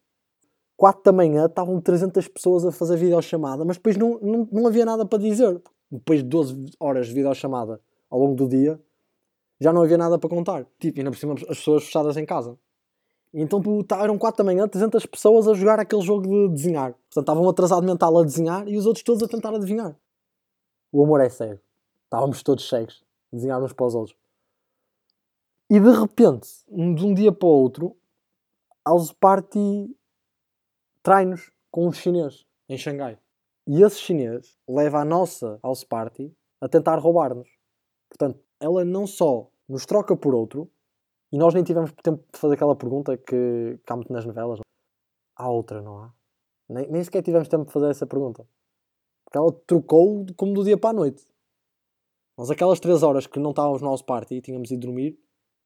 4 0.76 1.02
da 1.02 1.12
manhã 1.12 1.46
estavam 1.46 1.80
300 1.80 2.28
pessoas 2.28 2.64
a 2.64 2.70
fazer 2.70 2.96
videochamada, 2.96 3.64
mas 3.64 3.76
depois 3.76 3.96
não, 3.96 4.18
não, 4.20 4.48
não 4.50 4.66
havia 4.66 4.84
nada 4.84 5.04
para 5.04 5.18
dizer. 5.18 5.60
Depois 5.90 6.22
de 6.22 6.28
12 6.28 6.66
horas 6.78 7.08
de 7.08 7.14
videochamada 7.14 7.80
ao 8.08 8.20
longo 8.20 8.34
do 8.34 8.46
dia, 8.46 8.80
já 9.60 9.72
não 9.72 9.82
havia 9.82 9.98
nada 9.98 10.18
para 10.18 10.30
contar. 10.30 10.66
Tipo, 10.78 11.00
ainda 11.00 11.10
por 11.10 11.16
cima 11.16 11.34
as 11.34 11.58
pessoas 11.58 11.84
fechadas 11.84 12.16
em 12.16 12.24
casa. 12.24 12.56
Então 13.32 13.60
tá, 13.82 14.02
eram 14.02 14.16
4 14.16 14.38
da 14.38 14.44
manhã, 14.44 14.66
300 14.66 15.04
pessoas 15.06 15.46
a 15.46 15.54
jogar 15.54 15.78
aquele 15.78 16.02
jogo 16.02 16.22
de 16.22 16.54
desenhar. 16.54 16.92
Portanto, 16.92 17.18
estavam 17.20 17.48
atrasado 17.48 17.86
mental 17.86 18.16
a 18.18 18.24
desenhar 18.24 18.66
e 18.66 18.76
os 18.76 18.86
outros 18.86 19.04
todos 19.04 19.22
a 19.22 19.28
tentar 19.28 19.54
adivinhar. 19.54 19.98
O 20.90 21.04
amor 21.04 21.20
é 21.20 21.28
cego. 21.28 21.60
Estávamos 22.04 22.42
todos 22.42 22.68
cegos. 22.68 23.04
Desenhar 23.30 23.62
uns 23.62 23.72
para 23.72 23.86
os 23.86 23.94
outros. 23.94 24.16
E 25.70 25.78
de 25.78 25.90
repente, 25.90 26.48
de 26.66 27.04
um 27.04 27.12
dia 27.12 27.30
para 27.30 27.46
o 27.46 27.50
outro, 27.50 27.94
House 28.86 29.12
Party 29.12 29.94
treinos 31.02 31.50
com 31.70 31.86
um 31.86 31.92
chinês 31.92 32.46
em 32.68 32.78
Xangai. 32.78 33.18
E 33.66 33.82
esse 33.82 33.98
chinês 33.98 34.56
leva 34.66 35.00
a 35.00 35.04
nossa 35.04 35.60
House 35.62 35.84
Party 35.84 36.34
a 36.58 36.68
tentar 36.68 36.96
roubar-nos. 36.96 37.48
Portanto, 38.08 38.40
ela 38.58 38.82
não 38.82 39.06
só 39.06 39.50
nos 39.68 39.84
troca 39.84 40.16
por 40.16 40.34
outro, 40.34 40.70
e 41.30 41.36
nós 41.36 41.52
nem 41.54 41.62
tivemos 41.62 41.92
tempo 42.02 42.24
de 42.32 42.38
fazer 42.38 42.54
aquela 42.54 42.74
pergunta 42.74 43.16
que, 43.16 43.78
que 43.84 43.92
há 43.92 43.96
muito 43.96 44.12
nas 44.12 44.24
novelas. 44.24 44.60
Há 45.36 45.50
outra, 45.50 45.82
não 45.82 45.98
há? 45.98 46.14
Nem, 46.68 46.90
nem 46.90 47.04
sequer 47.04 47.22
tivemos 47.22 47.48
tempo 47.48 47.66
de 47.66 47.72
fazer 47.72 47.90
essa 47.90 48.06
pergunta. 48.06 48.46
Porque 49.24 49.38
ela 49.38 49.52
trocou 49.66 50.24
como 50.36 50.54
do 50.54 50.64
dia 50.64 50.78
para 50.78 50.90
a 50.90 50.92
noite. 50.94 51.24
Nós, 52.36 52.50
aquelas 52.50 52.80
3 52.80 53.02
horas 53.02 53.26
que 53.26 53.38
não 53.38 53.50
estávamos 53.50 53.82
no 53.82 53.88
nosso 53.88 54.04
party 54.04 54.36
e 54.36 54.40
tínhamos 54.40 54.70
ido 54.70 54.86
dormir, 54.86 55.18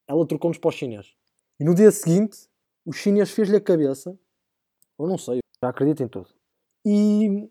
ela 0.08 0.26
trocou-nos 0.26 0.58
para 0.58 0.68
os 0.68 0.74
chinês. 0.74 1.14
E 1.60 1.64
no 1.64 1.74
dia 1.74 1.90
seguinte, 1.92 2.48
o 2.84 2.92
chinês 2.92 3.30
fez-lhe 3.30 3.56
a 3.56 3.60
cabeça. 3.60 4.18
Ou 4.98 5.06
não 5.06 5.16
sei, 5.16 5.40
já 5.62 5.68
acredito 5.68 6.02
em 6.02 6.08
tudo. 6.08 6.28
E, 6.84 7.48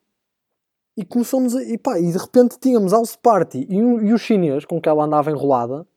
e 0.98 1.06
começamos 1.06 1.56
a. 1.56 1.64
E, 1.64 1.78
pá, 1.78 1.98
e 2.00 2.12
de 2.12 2.18
repente 2.18 2.60
tínhamos 2.60 2.92
House 2.92 3.16
Party 3.16 3.66
e, 3.70 3.76
e 3.76 4.14
o 4.14 4.18
chinês 4.18 4.66
com 4.66 4.82
que 4.82 4.90
ela 4.90 5.06
andava 5.06 5.32
enrolada 5.32 5.88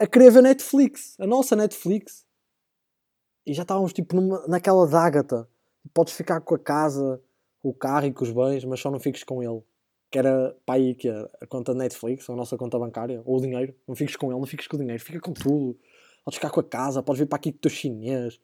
a 0.00 0.06
querer 0.06 0.30
ver 0.30 0.42
Netflix, 0.42 1.14
a 1.20 1.26
nossa 1.26 1.54
Netflix. 1.54 2.24
E 3.46 3.52
já 3.52 3.62
estávamos 3.62 3.92
tipo 3.92 4.16
numa, 4.16 4.46
naquela 4.48 4.86
dágata. 4.86 5.46
Podes 5.92 6.14
ficar 6.14 6.40
com 6.40 6.54
a 6.54 6.58
casa, 6.58 7.20
o 7.62 7.74
carro 7.74 8.06
e 8.06 8.12
com 8.12 8.24
os 8.24 8.32
bens, 8.32 8.64
mas 8.64 8.80
só 8.80 8.90
não 8.90 8.98
fiques 8.98 9.22
com 9.22 9.42
ele. 9.42 9.62
Que 10.10 10.18
era 10.18 10.56
para 10.64 10.76
aí 10.76 10.94
que 10.94 11.08
a, 11.08 11.28
a 11.42 11.46
conta 11.46 11.74
Netflix, 11.74 12.26
ou 12.28 12.34
a 12.34 12.36
nossa 12.36 12.56
conta 12.56 12.78
bancária, 12.78 13.22
ou 13.26 13.36
o 13.36 13.40
dinheiro. 13.40 13.74
Não 13.86 13.94
fiques 13.94 14.16
com 14.16 14.30
ele, 14.30 14.40
não 14.40 14.46
fiques 14.46 14.66
com 14.66 14.76
o 14.76 14.78
dinheiro, 14.80 15.02
fica 15.02 15.20
com 15.20 15.34
tudo. 15.34 15.78
Podes 16.24 16.36
ficar 16.36 16.50
com 16.50 16.60
a 16.60 16.64
casa, 16.64 17.02
podes 17.02 17.20
vir 17.20 17.26
para 17.26 17.36
aqui 17.36 17.52
com 17.52 17.58
o 17.58 17.60
teu 17.60 17.70
chinês. 17.70 18.40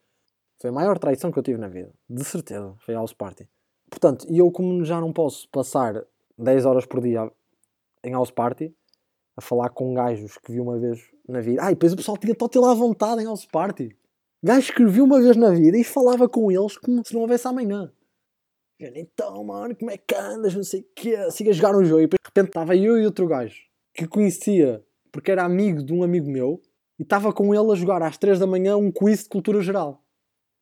Foi 0.59 0.69
a 0.69 0.73
maior 0.73 0.99
traição 0.99 1.33
que 1.33 1.39
eu 1.39 1.43
tive 1.43 1.59
na 1.59 1.69
vida. 1.69 1.91
De 2.09 2.23
certeza. 2.23 2.75
Foi 2.81 2.95
a 2.95 2.99
House 2.99 3.15
Party. 3.15 3.49
Portanto, 3.89 4.27
e 4.29 4.39
eu 4.39 4.51
como 4.51 4.85
já 4.85 5.01
não 5.01 5.13
posso 5.13 5.49
passar 5.49 6.05
10 6.37 6.67
horas 6.67 6.85
por 6.85 7.01
dia 7.01 7.31
em 8.05 8.13
House 8.13 8.31
Party, 8.31 8.75
a 9.37 9.41
falar 9.41 9.69
com 9.71 9.93
gajos 9.93 10.39
que 10.39 10.53
vi 10.53 10.61
uma 10.61 10.79
vez 10.79 11.01
na 11.29 11.41
vida. 11.41 11.63
Ah, 11.63 11.71
e 11.71 11.75
depois 11.75 11.93
o 11.93 11.97
pessoal 11.97 12.17
tinha 12.17 12.35
total 12.35 12.65
à 12.67 12.75
vontade 12.75 13.23
em 13.23 13.27
House 13.27 13.47
Party. 13.47 13.97
Gajos 14.43 14.71
que 14.71 14.85
vi 14.87 15.01
uma 15.01 15.21
vez 15.21 15.37
na 15.37 15.51
vida 15.51 15.77
e 15.77 15.85
falava 15.85 16.29
com 16.29 16.51
eles 16.51 16.77
como 16.79 17.05
se 17.05 17.13
não 17.15 17.23
houvesse 17.23 17.47
amanhã. 17.47 17.93
Então, 18.79 19.43
mano, 19.45 19.75
como 19.75 19.91
é 19.91 19.97
que 19.97 20.15
andas? 20.15 20.55
Não 20.55 20.63
sei 20.63 20.81
o 20.81 20.87
quê. 20.95 21.31
Siga 21.31 21.51
a 21.51 21.55
jogar 21.55 21.77
um 21.77 21.85
jogo. 21.85 22.01
E 22.01 22.07
depois 22.07 22.21
de 22.23 22.29
repente 22.29 22.49
estava 22.49 22.77
eu 22.77 22.99
e 22.99 23.07
outro 23.07 23.27
gajo 23.27 23.67
que 23.95 24.07
conhecia 24.07 24.85
porque 25.11 25.31
era 25.31 25.45
amigo 25.45 25.83
de 25.83 25.95
um 25.95 26.03
amigo 26.03 26.31
meu 26.31 26.61
e 26.99 27.03
estava 27.03 27.33
com 27.33 27.55
ele 27.55 27.73
a 27.73 27.75
jogar 27.75 28.03
às 28.03 28.19
3 28.19 28.39
da 28.39 28.47
manhã 28.47 28.77
um 28.77 28.93
quiz 28.93 29.23
de 29.23 29.31
cultura 29.31 29.63
geral. 29.63 30.03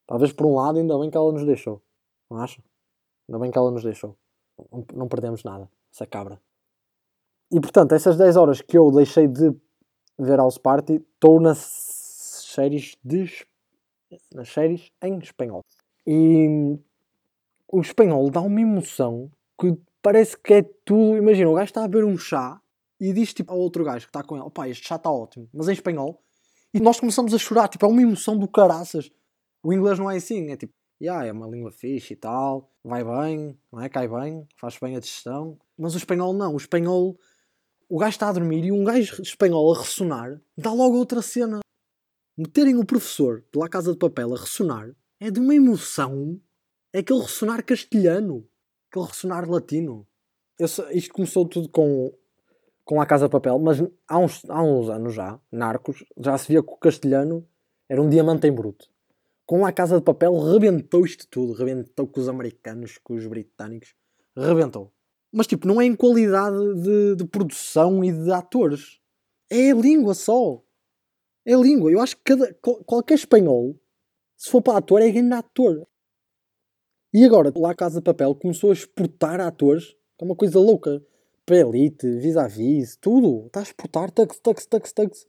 Talvez 0.06 0.32
por 0.32 0.46
um 0.46 0.54
lado, 0.54 0.78
ainda 0.78 0.96
bem 0.98 1.10
que 1.10 1.16
ela 1.16 1.32
nos 1.32 1.44
deixou. 1.44 1.82
Não 2.30 2.38
acha? 2.38 2.62
Ainda 3.28 3.40
bem 3.40 3.50
que 3.50 3.58
ela 3.58 3.70
nos 3.70 3.82
deixou. 3.82 4.16
Não, 4.70 4.86
não 4.94 5.08
perdemos 5.08 5.42
nada. 5.42 5.68
Essa 5.92 6.06
cabra. 6.06 6.40
E 7.54 7.60
portanto, 7.60 7.92
essas 7.92 8.16
10 8.16 8.36
horas 8.36 8.60
que 8.60 8.76
eu 8.76 8.90
deixei 8.90 9.28
de 9.28 9.54
ver 10.18 10.38
House 10.38 10.58
Party, 10.58 10.94
estou 10.94 11.40
nas 11.40 11.58
séries 11.58 12.96
de 13.04 13.30
nas 14.34 14.48
séries 14.48 14.90
em 15.00 15.18
espanhol. 15.18 15.62
E 16.04 16.76
o 17.70 17.80
espanhol 17.80 18.28
dá 18.28 18.40
uma 18.40 18.60
emoção 18.60 19.30
que 19.56 19.72
parece 20.02 20.36
que 20.36 20.52
é 20.52 20.62
tudo. 20.84 21.16
Imagina, 21.16 21.48
o 21.48 21.54
gajo 21.54 21.66
está 21.66 21.84
a 21.84 21.88
beber 21.88 22.04
um 22.04 22.18
chá 22.18 22.60
e 23.00 23.12
diz 23.12 23.32
tipo 23.32 23.52
ao 23.52 23.60
outro 23.60 23.84
gajo 23.84 24.06
que 24.06 24.10
está 24.10 24.24
com 24.24 24.34
ele: 24.34 24.44
opá, 24.44 24.68
este 24.68 24.88
chá 24.88 24.96
está 24.96 25.08
ótimo, 25.08 25.48
mas 25.54 25.68
em 25.68 25.74
espanhol. 25.74 26.20
E 26.72 26.80
nós 26.80 26.98
começamos 26.98 27.32
a 27.32 27.38
chorar, 27.38 27.68
tipo, 27.68 27.86
é 27.86 27.88
uma 27.88 28.02
emoção 28.02 28.36
do 28.36 28.48
caraças. 28.48 29.12
O 29.62 29.72
inglês 29.72 29.96
não 29.96 30.10
é 30.10 30.16
assim, 30.16 30.50
é 30.50 30.56
tipo, 30.56 30.74
yeah, 31.00 31.24
é 31.24 31.30
uma 31.30 31.46
língua 31.46 31.70
fixe 31.70 32.14
e 32.14 32.16
tal, 32.16 32.68
vai 32.82 33.04
bem, 33.04 33.56
não 33.70 33.80
é? 33.80 33.88
Cai 33.88 34.08
bem, 34.08 34.44
faz 34.56 34.76
bem 34.76 34.96
a 34.96 34.98
digestão. 35.00 35.56
Mas 35.78 35.94
o 35.94 35.98
espanhol 35.98 36.32
não, 36.32 36.52
o 36.52 36.56
espanhol 36.56 37.16
o 37.88 37.98
gajo 37.98 38.10
está 38.10 38.28
a 38.28 38.32
dormir 38.32 38.64
e 38.64 38.72
um 38.72 38.84
gajo 38.84 39.22
espanhol 39.22 39.72
a 39.72 39.78
ressonar 39.78 40.40
dá 40.56 40.72
logo 40.72 40.96
outra 40.96 41.22
cena. 41.22 41.60
Meterem 42.36 42.76
o 42.76 42.84
professor 42.84 43.44
de 43.52 43.58
La 43.58 43.68
Casa 43.68 43.92
de 43.92 43.98
Papel 43.98 44.34
a 44.34 44.38
ressonar 44.38 44.94
é 45.20 45.30
de 45.30 45.40
uma 45.40 45.54
emoção. 45.54 46.40
É 46.92 46.98
aquele 46.98 47.20
ressonar 47.20 47.64
castelhano, 47.64 48.48
aquele 48.90 49.06
ressonar 49.06 49.48
latino. 49.48 50.06
Sei, 50.66 50.84
isto 50.92 51.12
começou 51.12 51.46
tudo 51.46 51.68
com, 51.68 52.12
com 52.84 52.98
La 52.98 53.06
Casa 53.06 53.26
de 53.26 53.32
Papel, 53.32 53.58
mas 53.58 53.82
há 54.08 54.18
uns, 54.18 54.42
há 54.48 54.62
uns 54.62 54.88
anos 54.88 55.14
já, 55.14 55.40
Narcos, 55.50 56.04
já 56.16 56.38
se 56.38 56.48
via 56.48 56.62
que 56.62 56.72
o 56.72 56.76
castelhano 56.76 57.46
era 57.88 58.00
um 58.00 58.08
diamante 58.08 58.46
em 58.46 58.52
bruto. 58.52 58.88
Com 59.46 59.60
La 59.60 59.72
Casa 59.72 59.98
de 59.98 60.02
Papel 60.02 60.38
rebentou 60.38 61.04
isto 61.04 61.26
tudo. 61.28 61.52
Rebentou 61.52 62.06
com 62.06 62.18
os 62.18 62.28
americanos, 62.28 62.96
com 62.98 63.14
os 63.14 63.26
britânicos. 63.26 63.94
Rebentou. 64.34 64.93
Mas 65.34 65.48
tipo, 65.48 65.66
não 65.66 65.80
é 65.80 65.84
em 65.84 65.96
qualidade 65.96 66.56
de, 66.80 67.16
de 67.16 67.24
produção 67.24 68.04
e 68.04 68.12
de 68.12 68.30
atores. 68.30 69.00
É 69.50 69.72
a 69.72 69.74
língua 69.74 70.14
só. 70.14 70.62
É 71.44 71.54
a 71.54 71.58
língua. 71.58 71.90
Eu 71.90 72.00
acho 72.00 72.16
que 72.16 72.22
cada, 72.22 72.54
qualquer 72.86 73.14
espanhol, 73.14 73.76
se 74.36 74.48
for 74.48 74.62
para 74.62 74.78
ator, 74.78 75.02
é 75.02 75.10
grande 75.10 75.34
ator. 75.34 75.86
E 77.12 77.24
agora, 77.24 77.52
lá 77.56 77.72
a 77.72 77.74
Casa 77.74 78.00
de 78.00 78.04
Papel 78.04 78.34
começou 78.36 78.70
a 78.70 78.74
exportar 78.74 79.40
atores, 79.40 79.96
é 80.20 80.24
uma 80.24 80.36
coisa 80.36 80.58
louca. 80.58 81.04
Para 81.44 81.58
Elite, 81.58 82.08
vis-a-vis, 82.18 82.96
tudo. 82.96 83.46
Está 83.46 83.60
a 83.60 83.64
exportar, 83.64 84.10
tux, 84.12 84.38
tux, 84.38 84.66
tux, 84.66 84.92
tux. 84.92 85.26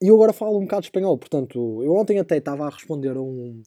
E 0.00 0.08
eu 0.08 0.14
agora 0.14 0.32
falo 0.32 0.58
um 0.58 0.62
bocado 0.62 0.84
espanhol, 0.84 1.16
portanto, 1.16 1.82
eu 1.82 1.94
ontem 1.94 2.18
até 2.18 2.36
estava 2.36 2.66
a 2.66 2.70
responder 2.70 3.16
a 3.16 3.22
um, 3.22 3.62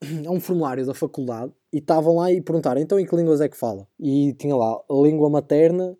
a 0.26 0.30
um 0.30 0.40
formulário 0.40 0.86
da 0.86 0.94
faculdade 0.94 1.52
e 1.72 1.78
estavam 1.78 2.16
lá 2.16 2.32
e 2.32 2.40
perguntaram 2.40 2.80
então 2.80 2.98
em 2.98 3.06
que 3.06 3.16
línguas 3.16 3.40
é 3.40 3.48
que 3.48 3.56
fala? 3.56 3.86
E 3.98 4.32
tinha 4.34 4.54
lá 4.56 4.80
língua 4.90 5.28
materna 5.28 5.96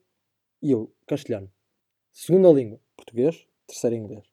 e 0.62 0.72
eu, 0.72 0.92
castelhano. 1.06 1.50
Segunda 2.12 2.50
língua, 2.50 2.80
português. 2.96 3.46
Terceira, 3.66 3.94
inglês. 3.94 4.24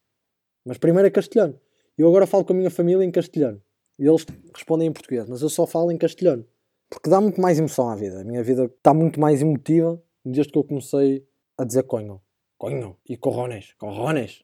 Mas 0.65 0.77
primeiro 0.77 1.07
é 1.07 1.11
castelhano. 1.11 1.59
Eu 1.97 2.07
agora 2.07 2.25
falo 2.25 2.45
com 2.45 2.53
a 2.53 2.55
minha 2.55 2.71
família 2.71 3.03
em 3.03 3.11
castelhano. 3.11 3.61
E 3.99 4.07
eles 4.07 4.25
respondem 4.53 4.87
em 4.87 4.91
português, 4.91 5.27
mas 5.29 5.41
eu 5.41 5.49
só 5.49 5.65
falo 5.67 5.91
em 5.91 5.97
castelhano. 5.97 6.45
Porque 6.89 7.09
dá 7.09 7.19
muito 7.19 7.39
mais 7.39 7.59
emoção 7.59 7.89
à 7.89 7.95
vida. 7.95 8.21
A 8.21 8.23
minha 8.23 8.43
vida 8.43 8.65
está 8.65 8.93
muito 8.93 9.19
mais 9.19 9.41
emotiva 9.41 10.01
desde 10.23 10.51
que 10.51 10.57
eu 10.57 10.63
comecei 10.63 11.27
a 11.57 11.63
dizer 11.63 11.83
conho. 11.83 12.21
Conho. 12.57 12.97
E 13.07 13.17
corrones. 13.17 13.73
Corrones. 13.73 14.43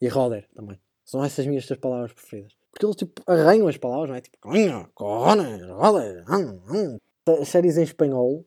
E 0.00 0.08
roder 0.08 0.48
também. 0.54 0.78
São 1.04 1.24
essas 1.24 1.46
minhas 1.46 1.66
três 1.66 1.80
palavras 1.80 2.12
preferidas. 2.12 2.56
Porque 2.72 2.86
eles 2.86 2.96
tipo 2.96 3.22
arranham 3.26 3.68
as 3.68 3.76
palavras, 3.76 4.08
não 4.08 4.16
é? 4.16 4.20
Tipo, 4.20 4.38
corrones, 4.94 5.62
roder. 5.68 6.24
Hum, 6.28 6.60
hum. 6.68 7.44
Séries 7.44 7.76
em 7.76 7.82
espanhol. 7.82 8.44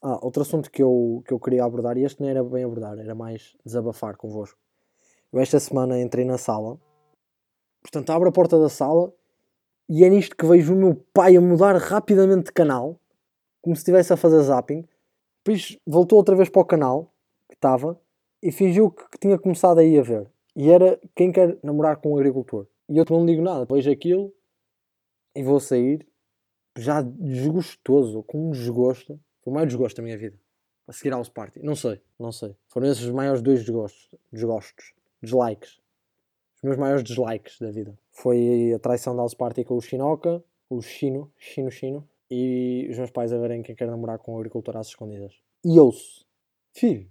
Ah, 0.00 0.18
outro 0.22 0.42
assunto 0.42 0.70
que 0.70 0.82
eu, 0.82 1.22
que 1.26 1.34
eu 1.34 1.40
queria 1.40 1.64
abordar, 1.64 1.98
e 1.98 2.04
este 2.04 2.20
não 2.20 2.28
era 2.28 2.42
bem 2.44 2.64
abordar, 2.64 2.98
era 2.98 3.14
mais 3.14 3.56
desabafar 3.64 4.16
convosco. 4.16 4.58
Eu 5.32 5.40
esta 5.40 5.58
semana 5.58 6.00
entrei 6.00 6.24
na 6.24 6.38
sala, 6.38 6.78
portanto 7.82 8.10
abro 8.10 8.28
a 8.28 8.32
porta 8.32 8.58
da 8.58 8.68
sala 8.68 9.12
e 9.88 10.04
é 10.04 10.08
nisto 10.08 10.36
que 10.36 10.46
vejo 10.46 10.74
o 10.74 10.76
meu 10.76 10.94
pai 11.12 11.36
a 11.36 11.40
mudar 11.40 11.76
rapidamente 11.76 12.46
de 12.46 12.52
canal, 12.52 13.00
como 13.60 13.74
se 13.74 13.80
estivesse 13.80 14.12
a 14.12 14.16
fazer 14.16 14.42
zapping. 14.42 14.86
Depois 15.44 15.78
voltou 15.86 16.18
outra 16.18 16.36
vez 16.36 16.48
para 16.48 16.62
o 16.62 16.64
canal 16.64 17.12
que 17.48 17.54
estava 17.54 17.98
e 18.42 18.50
fingiu 18.52 18.90
que 18.90 19.18
tinha 19.18 19.38
começado 19.38 19.78
a 19.78 19.84
ir 19.84 19.98
a 19.98 20.02
ver. 20.02 20.30
E 20.54 20.70
era 20.70 21.00
quem 21.14 21.30
quer 21.30 21.58
namorar 21.62 21.96
com 21.96 22.12
um 22.12 22.16
agricultor. 22.16 22.66
E 22.88 22.96
eu 22.96 23.04
não 23.10 23.26
digo 23.26 23.42
nada, 23.42 23.60
depois 23.60 23.86
aquilo 23.86 24.32
e 25.34 25.42
vou 25.42 25.60
sair 25.60 26.06
já 26.76 27.02
desgostoso, 27.02 28.22
com 28.22 28.48
um 28.48 28.50
desgosto. 28.50 29.20
Foi 29.42 29.50
o 29.50 29.54
maior 29.54 29.66
desgosto 29.66 29.96
da 29.96 30.02
minha 30.02 30.16
vida. 30.16 30.38
A 30.86 30.92
seguir 30.92 31.12
ao 31.12 31.24
Party. 31.30 31.60
Não 31.62 31.74
sei, 31.74 32.00
não 32.18 32.30
sei. 32.30 32.56
Foram 32.68 32.88
esses 32.88 33.04
os 33.04 33.10
maiores 33.10 33.42
dois 33.42 33.60
desgostos. 33.60 34.08
Desgostos. 34.32 34.94
Dislikes. 35.22 35.80
Os 36.56 36.62
meus 36.62 36.76
maiores 36.76 37.02
dislikes 37.02 37.58
da 37.58 37.70
vida. 37.70 37.98
Foi 38.12 38.72
a 38.72 38.78
traição 38.78 39.14
da 39.14 39.22
House 39.22 39.34
Party 39.34 39.64
com 39.64 39.76
o 39.76 39.80
Chinoca, 39.80 40.42
o 40.70 40.80
Chino, 40.80 41.32
Chino 41.36 41.70
Chino, 41.70 42.08
e 42.30 42.86
os 42.90 42.96
meus 42.96 43.10
pais 43.10 43.32
a 43.32 43.38
verem 43.38 43.62
quem 43.62 43.74
quer 43.74 43.88
namorar 43.88 44.18
com 44.18 44.34
o 44.34 44.38
agricultor 44.38 44.76
às 44.76 44.88
escondidas. 44.88 45.34
E 45.64 45.78
ouço, 45.78 46.24
filho, 46.72 47.10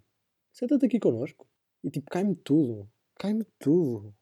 senta-te 0.52 0.86
aqui 0.86 1.00
connosco. 1.00 1.48
E 1.84 1.90
tipo, 1.90 2.10
cai-me 2.10 2.36
tudo. 2.36 2.90
Cai-me 3.16 3.46
tudo. 3.60 4.14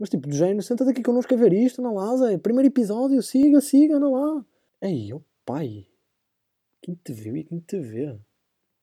Mas 0.00 0.08
tipo, 0.08 0.26
do 0.26 0.34
género, 0.34 0.62
senta-te 0.62 0.92
aqui 0.92 1.02
connosco 1.02 1.34
a 1.34 1.36
ver 1.36 1.52
isto, 1.52 1.82
não 1.82 1.94
lá, 1.94 2.16
Zé. 2.16 2.38
Primeiro 2.38 2.68
episódio, 2.68 3.22
siga, 3.22 3.60
siga, 3.60 4.00
não 4.00 4.12
lá. 4.12 4.46
Ei, 4.80 5.12
o 5.12 5.22
pai. 5.44 5.86
Quem 6.80 6.94
te 6.94 7.12
viu 7.12 7.36
e 7.36 7.44
quem 7.44 7.60
te 7.60 7.78
vê? 7.78 8.18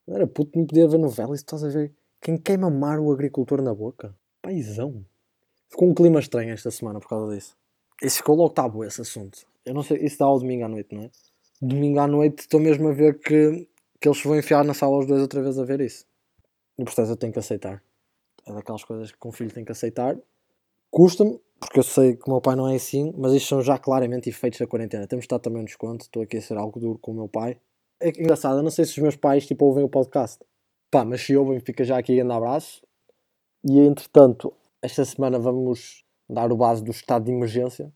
Não 0.05 0.15
era 0.15 0.27
puto, 0.27 0.55
não 0.55 0.67
podia 0.67 0.87
ver 0.87 0.99
novela 0.99 1.31
e 1.31 1.35
estás 1.35 1.63
a 1.63 1.69
ver 1.69 1.91
quem 2.21 2.37
quer 2.37 2.59
mamar 2.59 2.99
o 2.99 3.11
agricultor 3.11 3.63
na 3.63 3.73
boca. 3.73 4.15
Paizão. 4.43 5.03
Ficou 5.67 5.89
um 5.89 5.93
clima 5.95 6.19
estranho 6.19 6.53
esta 6.53 6.69
semana 6.69 6.99
por 6.99 7.09
causa 7.09 7.35
disso. 7.35 7.57
Isso 7.99 8.17
ficou 8.17 8.35
logo 8.35 8.51
tabu 8.51 8.83
esse 8.83 9.01
assunto. 9.01 9.39
Eu 9.65 9.73
não 9.73 9.81
sei, 9.81 9.97
isso 10.05 10.19
dá 10.19 10.25
ao 10.25 10.37
domingo 10.37 10.65
à 10.65 10.69
noite, 10.69 10.93
não 10.93 11.01
é? 11.01 11.11
Domingo 11.59 11.99
à 11.99 12.07
noite 12.07 12.41
estou 12.41 12.59
mesmo 12.59 12.89
a 12.89 12.93
ver 12.93 13.19
que, 13.19 13.67
que 13.99 14.07
eles 14.07 14.21
vão 14.21 14.37
enfiar 14.37 14.63
na 14.63 14.75
sala 14.75 14.99
os 14.99 15.07
dois 15.07 15.19
outra 15.19 15.41
vez 15.41 15.57
a 15.57 15.65
ver 15.65 15.81
isso. 15.81 16.05
E 16.77 16.83
portanto 16.83 17.09
eu 17.09 17.17
tenho 17.17 17.33
que 17.33 17.39
aceitar. 17.39 17.83
É 18.45 18.53
daquelas 18.53 18.83
coisas 18.83 19.11
que 19.11 19.27
um 19.27 19.31
filho 19.31 19.51
tem 19.51 19.65
que 19.65 19.71
aceitar. 19.71 20.15
Custa-me, 20.89 21.39
porque 21.59 21.79
eu 21.79 21.83
sei 21.83 22.15
que 22.15 22.27
o 22.27 22.31
meu 22.31 22.41
pai 22.41 22.55
não 22.55 22.67
é 22.67 22.75
assim, 22.75 23.13
mas 23.17 23.33
isto 23.33 23.49
são 23.49 23.61
já 23.61 23.77
claramente 23.77 24.29
efeitos 24.29 24.59
da 24.59 24.67
quarentena. 24.67 25.07
Temos 25.07 25.23
de 25.23 25.25
estar 25.25 25.39
também 25.39 25.61
um 25.61 25.65
desconto, 25.65 26.05
estou 26.05 26.21
aqui 26.21 26.37
a 26.37 26.41
ser 26.41 26.57
algo 26.57 26.79
duro 26.79 26.99
com 26.99 27.11
o 27.11 27.15
meu 27.15 27.27
pai. 27.27 27.57
É 27.99 28.09
engraçado, 28.09 28.57
eu 28.57 28.63
não 28.63 28.69
sei 28.69 28.85
se 28.85 28.91
os 28.91 28.97
meus 28.97 29.15
pais 29.15 29.45
tipo, 29.45 29.65
ouvem 29.65 29.83
o 29.83 29.89
podcast. 29.89 30.39
Pá, 30.91 31.03
mas 31.03 31.21
se 31.21 31.35
ouvem, 31.35 31.59
fica 31.59 31.83
já 31.83 31.97
aqui 31.97 32.15
grande 32.15 32.31
abraço. 32.33 32.81
E 33.67 33.79
entretanto, 33.79 34.53
esta 34.81 35.03
semana 35.03 35.39
vamos 35.39 36.03
dar 36.29 36.51
o 36.51 36.57
base 36.57 36.83
do 36.83 36.91
estado 36.91 37.25
de 37.25 37.31
emergência 37.31 37.91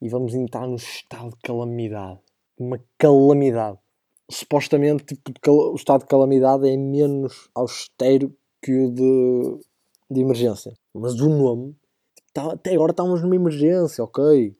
e 0.00 0.08
vamos 0.08 0.34
entrar 0.34 0.66
no 0.66 0.76
estado 0.76 1.30
de 1.30 1.36
calamidade. 1.42 2.20
Uma 2.58 2.82
calamidade. 2.98 3.78
Supostamente, 4.30 5.04
tipo, 5.04 5.30
o 5.50 5.74
estado 5.74 6.00
de 6.00 6.06
calamidade 6.06 6.68
é 6.68 6.76
menos 6.76 7.48
austero 7.54 8.36
que 8.62 8.72
o 8.72 8.90
de, 8.90 9.60
de 10.10 10.20
emergência. 10.20 10.72
Mas 10.94 11.20
o 11.20 11.28
nome, 11.28 11.76
tá, 12.36 12.52
até 12.52 12.74
agora 12.74 12.90
estamos 12.90 13.22
numa 13.22 13.34
emergência, 13.34 14.04
ok? 14.04 14.54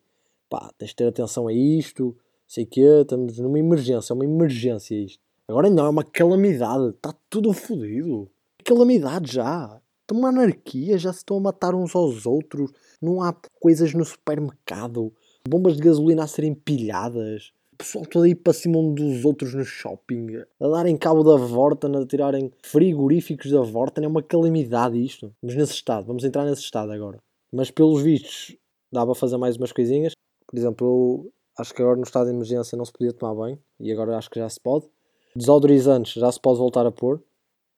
Pá, 0.49 0.71
tens 0.79 0.89
de 0.89 0.97
ter 0.97 1.09
atenção 1.09 1.47
a 1.47 1.53
isto, 1.53 2.17
sei 2.49 2.65
que 2.65 2.81
estamos 2.81 3.39
numa 3.39 3.59
emergência, 3.59 4.13
é 4.13 4.15
uma 4.15 4.25
emergência 4.25 4.95
isto. 4.95 5.23
Agora 5.47 5.69
não, 5.69 5.85
é 5.85 5.89
uma 5.91 6.05
calamidade, 6.05 6.91
está 6.91 7.15
tudo 7.29 7.53
fodido. 7.53 8.31
Calamidade 8.65 9.35
já. 9.35 9.81
Está 10.03 10.15
uma 10.15 10.29
anarquia, 10.29 10.97
já 10.97 11.13
se 11.13 11.19
estão 11.19 11.37
a 11.37 11.41
matar 11.41 11.75
uns 11.75 11.95
aos 11.95 12.27
outros, 12.27 12.71
não 13.03 13.23
há 13.23 13.35
coisas 13.61 13.93
no 13.93 14.05
supermercado, 14.05 15.13
bombas 15.47 15.77
de 15.77 15.83
gasolina 15.83 16.23
a 16.23 16.27
serem 16.29 16.55
pilhadas, 16.55 17.53
o 17.73 17.77
pessoal 17.77 18.07
todo 18.07 18.23
aí 18.23 18.35
para 18.35 18.53
cima 18.53 18.79
um 18.79 18.95
dos 18.95 19.25
outros 19.25 19.53
no 19.53 19.65
shopping, 19.65 20.29
a 20.61 20.69
darem 20.69 20.97
cabo 20.97 21.25
da 21.25 21.37
Vorten, 21.37 21.97
a 21.97 22.07
tirarem 22.07 22.51
frigoríficos 22.63 23.51
da 23.51 23.61
Vorten, 23.61 24.05
é 24.05 24.09
uma 24.09 24.23
calamidade 24.23 24.97
isto. 24.97 25.35
Mas 25.43 25.57
nesse 25.57 25.73
estado, 25.73 26.07
vamos 26.07 26.25
entrar 26.25 26.45
nesse 26.45 26.63
estado 26.63 26.93
agora. 26.93 27.19
Mas 27.57 27.71
pelos 27.71 28.03
vistos, 28.03 28.55
dá 28.93 29.03
para 29.03 29.15
fazer 29.15 29.39
mais 29.39 29.57
umas 29.57 29.73
coisinhas. 29.73 30.13
Por 30.47 30.59
exemplo, 30.59 31.33
acho 31.59 31.73
que 31.73 31.81
agora 31.81 31.97
no 31.97 32.03
estado 32.03 32.27
de 32.27 32.35
emergência 32.35 32.77
não 32.77 32.85
se 32.85 32.93
podia 32.93 33.15
tomar 33.15 33.35
banho, 33.35 33.59
e 33.81 33.91
agora 33.91 34.19
acho 34.19 34.29
que 34.29 34.39
já 34.39 34.47
se 34.47 34.61
pode. 34.61 34.85
Desodorizantes 35.35 36.21
já 36.21 36.31
se 36.31 36.39
pode 36.39 36.59
voltar 36.59 36.85
a 36.85 36.93
pôr. 36.93 37.23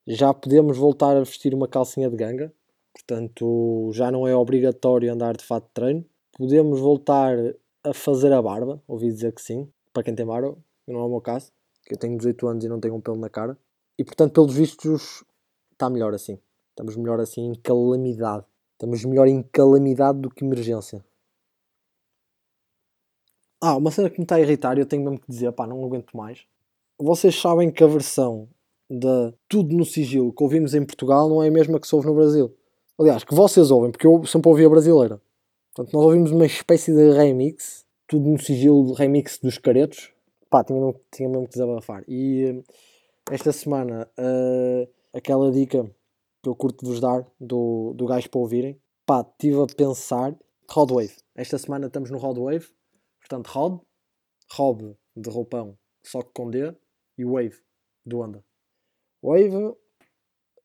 Já 0.05 0.33
podemos 0.33 0.77
voltar 0.77 1.15
a 1.15 1.21
vestir 1.21 1.53
uma 1.53 1.65
calcinha 1.65 2.09
de 2.09 2.17
ganga, 2.17 2.53
portanto 2.93 3.89
já 3.93 4.11
não 4.11 4.27
é 4.27 4.35
obrigatório 4.35 5.13
andar 5.13 5.37
de 5.37 5.45
fato 5.45 5.67
de 5.67 5.71
treino. 5.73 6.05
Podemos 6.37 6.81
voltar 6.81 7.37
a 7.81 7.93
fazer 7.93 8.33
a 8.33 8.41
barba, 8.41 8.83
ouvi 8.85 9.07
dizer 9.07 9.31
que 9.31 9.41
sim, 9.41 9.71
para 9.93 10.03
quem 10.03 10.13
tem 10.13 10.25
barba, 10.25 10.57
não 10.85 10.99
é 10.99 11.03
o 11.03 11.09
meu 11.09 11.21
caso, 11.21 11.53
que 11.85 11.93
eu 11.93 11.97
tenho 11.97 12.17
18 12.17 12.47
anos 12.49 12.65
e 12.65 12.67
não 12.67 12.81
tenho 12.81 12.95
um 12.95 13.01
pelo 13.01 13.17
na 13.17 13.29
cara. 13.29 13.57
E 13.97 14.03
portanto, 14.03 14.33
pelos 14.33 14.53
vistos, 14.53 15.23
está 15.71 15.89
melhor 15.89 16.13
assim. 16.13 16.37
Estamos 16.71 16.97
melhor 16.97 17.21
assim 17.21 17.45
em 17.45 17.55
calamidade. 17.55 18.43
Estamos 18.79 19.03
melhor 19.03 19.27
em 19.27 19.43
calamidade 19.43 20.19
do 20.19 20.29
que 20.29 20.45
emergência. 20.45 21.03
Ah, 23.59 23.75
uma 23.75 23.91
cena 23.91 24.09
que 24.09 24.17
me 24.17 24.23
está 24.23 24.35
a 24.35 24.39
irritar 24.39 24.77
eu 24.77 24.85
tenho 24.85 25.03
mesmo 25.03 25.19
que 25.19 25.29
dizer, 25.29 25.51
pá, 25.51 25.67
não 25.67 25.83
aguento 25.83 26.15
mais. 26.15 26.45
Vocês 26.97 27.35
sabem 27.35 27.69
que 27.69 27.83
a 27.83 27.87
versão 27.87 28.47
da 28.89 29.33
Tudo 29.49 29.75
no 29.75 29.83
Sigilo 29.83 30.31
que 30.31 30.41
ouvimos 30.41 30.73
em 30.73 30.85
Portugal 30.85 31.27
não 31.27 31.43
é 31.43 31.49
a 31.49 31.51
mesma 31.51 31.77
que 31.77 31.85
se 31.85 31.93
ouve 31.93 32.07
no 32.07 32.15
Brasil. 32.15 32.55
Aliás, 32.97 33.25
que 33.25 33.35
vocês 33.35 33.69
ouvem, 33.69 33.91
porque 33.91 34.07
eu 34.07 34.25
sempre 34.25 34.47
ouvi 34.47 34.63
a 34.63 34.69
brasileira. 34.69 35.21
Portanto, 35.75 35.93
nós 35.93 36.05
ouvimos 36.05 36.31
uma 36.31 36.45
espécie 36.45 36.93
de 36.93 37.11
remix, 37.11 37.85
tudo 38.07 38.29
no 38.29 38.39
sigilo 38.39 38.93
remix 38.93 39.39
dos 39.39 39.57
caretos. 39.57 40.09
Pá, 40.49 40.63
tinha 40.63 40.79
mesmo, 40.79 41.01
tinha 41.11 41.27
mesmo 41.27 41.47
que 41.47 41.51
desabafar. 41.51 42.05
E 42.07 42.63
esta 43.29 43.51
semana, 43.51 44.09
uh, 44.17 44.89
aquela 45.13 45.51
dica 45.51 45.85
que 46.41 46.49
eu 46.49 46.55
curto 46.55 46.85
vos 46.85 46.99
dar 46.99 47.25
do, 47.39 47.93
do 47.93 48.05
gajo 48.05 48.29
para 48.29 48.39
ouvirem, 48.39 48.81
pá, 49.05 49.21
estive 49.21 49.61
a 49.61 49.67
pensar. 49.67 50.37
Rod 50.69 50.91
Wave. 50.91 51.15
Esta 51.35 51.57
semana 51.57 51.87
estamos 51.87 52.11
no 52.11 52.19
Rod 52.19 52.37
Wave. 52.37 52.67
Portanto, 53.19 53.47
Rod, 53.47 53.81
Rob 54.51 54.95
de 55.15 55.29
roupão, 55.29 55.77
só 56.03 56.21
que 56.21 56.31
com 56.31 56.49
D, 56.49 56.75
e 57.17 57.25
Wave 57.25 57.57
do 58.05 58.19
Onda. 58.19 58.45
Wave, 59.21 59.55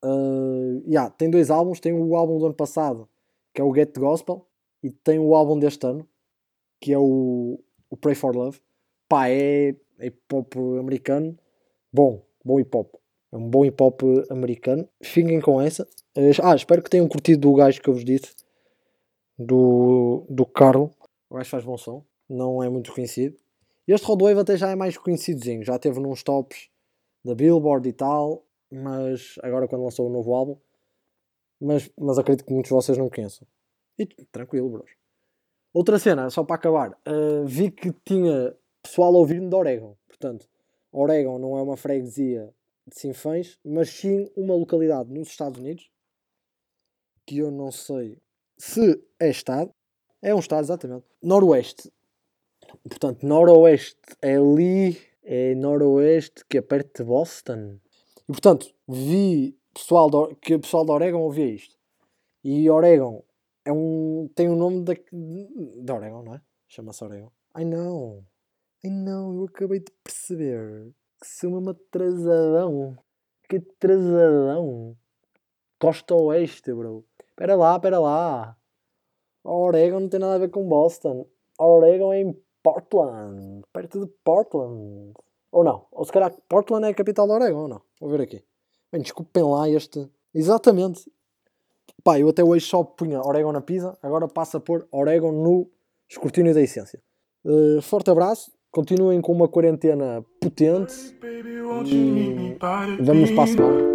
uh, 0.04 0.82
yeah, 0.86 1.10
tem 1.10 1.30
dois 1.30 1.50
álbuns. 1.50 1.80
Tem 1.80 1.92
o 1.92 2.14
álbum 2.14 2.38
do 2.38 2.46
ano 2.46 2.54
passado, 2.54 3.08
que 3.52 3.60
é 3.60 3.64
o 3.64 3.74
Get 3.74 3.92
the 3.92 4.00
Gospel, 4.00 4.46
e 4.82 4.90
tem 4.90 5.18
o 5.18 5.34
álbum 5.34 5.58
deste 5.58 5.86
ano, 5.86 6.08
que 6.80 6.92
é 6.92 6.98
o, 6.98 7.58
o 7.90 7.96
Pray 7.96 8.14
for 8.14 8.36
Love. 8.36 8.60
Pá, 9.08 9.28
é, 9.28 9.70
é 9.98 10.06
hip 10.06 10.22
hop 10.32 10.54
americano, 10.78 11.38
bom, 11.92 12.24
bom 12.44 12.60
hip 12.60 12.76
hop. 12.76 12.94
É 13.34 13.36
um 13.36 13.50
bom 13.50 13.64
hip 13.64 13.82
hop 13.82 14.00
americano. 14.30 14.88
Fiquem 15.02 15.40
com 15.40 15.60
essa. 15.60 15.88
Ah, 16.40 16.54
espero 16.54 16.80
que 16.80 16.88
tenham 16.88 17.08
curtido 17.08 17.40
do 17.40 17.54
gajo 17.54 17.82
que 17.82 17.90
eu 17.90 17.94
vos 17.94 18.04
disse, 18.04 18.32
do, 19.36 20.24
do 20.30 20.46
Carlo. 20.46 20.94
O 21.28 21.34
gajo 21.34 21.50
faz 21.50 21.64
bom 21.64 21.76
som, 21.76 22.04
não 22.28 22.62
é 22.62 22.68
muito 22.68 22.94
conhecido. 22.94 23.36
Este 23.88 24.06
Roadwave 24.06 24.38
até 24.38 24.56
já 24.56 24.70
é 24.70 24.76
mais 24.76 24.96
conhecidozinho, 24.96 25.64
já 25.64 25.76
teve 25.80 25.98
nos 25.98 26.22
tops 26.22 26.70
da 27.24 27.34
Billboard 27.34 27.88
e 27.88 27.92
tal, 27.92 28.44
mas 28.70 29.34
agora 29.42 29.66
quando 29.66 29.82
lançou 29.82 30.08
o 30.08 30.12
novo 30.12 30.32
álbum, 30.32 30.56
mas, 31.60 31.90
mas 31.98 32.16
acredito 32.18 32.46
que 32.46 32.52
muitos 32.52 32.68
de 32.68 32.74
vocês 32.74 32.96
não 32.96 33.10
conheçam. 33.10 33.46
E 33.98 34.06
tranquilo, 34.06 34.70
bros. 34.70 34.90
Outra 35.72 35.98
cena, 35.98 36.30
só 36.30 36.44
para 36.44 36.54
acabar, 36.54 36.92
uh, 36.92 37.44
vi 37.44 37.72
que 37.72 37.92
tinha 38.04 38.54
pessoal 38.80 39.12
ouvindo 39.12 39.48
de 39.48 39.56
Oregon. 39.56 39.96
Portanto, 40.06 40.48
Oregon 40.92 41.40
não 41.40 41.58
é 41.58 41.62
uma 41.62 41.76
freguesia 41.76 42.54
de 42.86 42.98
Sinfãs, 42.98 43.58
mas 43.64 43.90
sim 43.90 44.30
uma 44.36 44.54
localidade 44.54 45.12
nos 45.12 45.28
Estados 45.28 45.58
Unidos, 45.60 45.90
que 47.26 47.38
eu 47.38 47.50
não 47.50 47.70
sei 47.70 48.18
se 48.58 49.02
é 49.18 49.30
estado. 49.30 49.70
É 50.20 50.34
um 50.34 50.38
estado, 50.38 50.64
exatamente. 50.64 51.06
Noroeste. 51.22 51.92
Portanto, 52.88 53.26
Noroeste 53.26 54.00
é 54.22 54.36
ali, 54.36 54.98
é 55.22 55.54
Noroeste, 55.54 56.44
que 56.48 56.58
é 56.58 56.62
perto 56.62 57.02
de 57.02 57.08
Boston. 57.08 57.78
E 58.28 58.32
portanto, 58.32 58.74
vi 58.88 59.58
pessoal 59.72 60.34
que 60.36 60.54
o 60.54 60.60
pessoal 60.60 60.84
de 60.84 60.92
Oregon 60.92 61.20
ouvia 61.20 61.46
isto. 61.46 61.76
E 62.42 62.68
Oregon 62.70 63.22
é 63.64 63.72
um, 63.72 64.30
tem 64.34 64.48
o 64.48 64.52
um 64.52 64.56
nome 64.56 64.82
da, 64.82 64.94
de 64.94 65.92
Oregon, 65.92 66.22
não 66.22 66.34
é? 66.34 66.40
Chama-se 66.68 67.04
Oregon. 67.04 67.30
Ai 67.52 67.64
não, 67.64 68.24
ai 68.82 68.90
não, 68.90 69.34
eu 69.34 69.44
acabei 69.44 69.80
de 69.80 69.90
perceber 70.02 70.92
que 71.24 71.46
mesmo 71.46 71.70
atrasadão. 71.70 72.96
Que 73.48 73.56
atrasadão. 73.56 74.96
Costa 75.78 76.14
Oeste, 76.14 76.72
bro. 76.72 77.04
Pera 77.36 77.56
lá, 77.56 77.78
pera 77.78 77.98
lá. 77.98 78.56
Oregon 79.42 80.00
não 80.00 80.08
tem 80.08 80.20
nada 80.20 80.34
a 80.34 80.38
ver 80.38 80.50
com 80.50 80.66
Boston. 80.66 81.26
Oregon 81.58 82.12
é 82.12 82.20
em 82.20 82.42
Portland. 82.62 83.62
Perto 83.72 84.00
de 84.00 84.06
Portland. 84.24 85.12
Ou 85.50 85.64
não? 85.64 85.86
Ou 85.92 86.04
se 86.04 86.12
calhar 86.12 86.34
Portland 86.48 86.86
é 86.86 86.90
a 86.90 86.94
capital 86.94 87.26
de 87.26 87.32
Oregon 87.32 87.62
ou 87.62 87.68
não? 87.68 87.82
Vou 88.00 88.10
ver 88.10 88.22
aqui. 88.22 88.44
Bem, 88.90 89.02
desculpem 89.02 89.42
lá 89.42 89.68
este. 89.68 90.10
Exatamente. 90.34 91.10
Pá, 92.02 92.18
eu 92.18 92.28
até 92.28 92.42
hoje 92.42 92.66
só 92.66 92.82
punha 92.82 93.20
Oregon 93.20 93.52
na 93.52 93.60
pizza, 93.60 93.96
agora 94.02 94.28
passa 94.28 94.58
a 94.58 94.60
pôr 94.60 94.86
Oregon 94.90 95.32
no 95.32 95.70
escrutínio 96.08 96.52
da 96.52 96.60
essência. 96.60 97.02
Uh, 97.44 97.80
forte 97.80 98.10
abraço, 98.10 98.52
continuem 98.74 99.20
com 99.20 99.32
uma 99.32 99.46
quarentena 99.46 100.24
potente 100.40 101.16
e 101.86 103.02
vamos 103.02 103.30
para 103.30 103.44
a 103.44 103.46
semana. 103.46 103.94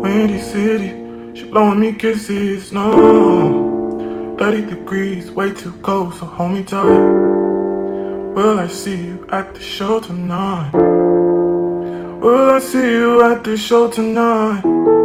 Windy 0.00 0.38
City, 0.38 0.94
she 1.34 1.44
blowing 1.46 1.80
me 1.80 1.92
kisses. 1.94 2.70
No, 2.70 3.96
30 4.38 4.74
degrees, 4.74 5.30
way 5.30 5.52
too 5.52 5.72
cold, 5.82 6.14
so 6.14 6.24
hold 6.24 6.52
me 6.52 6.62
tight. 6.62 6.86
Will 8.34 8.60
I 8.60 8.68
see 8.68 8.96
you 8.96 9.26
at 9.30 9.54
the 9.54 9.60
show 9.60 10.00
tonight? 10.00 10.70
Will 12.20 12.50
I 12.50 12.60
see 12.60 12.78
you 12.78 13.22
at 13.22 13.42
the 13.42 13.56
show 13.56 13.88
tonight? 13.88 14.97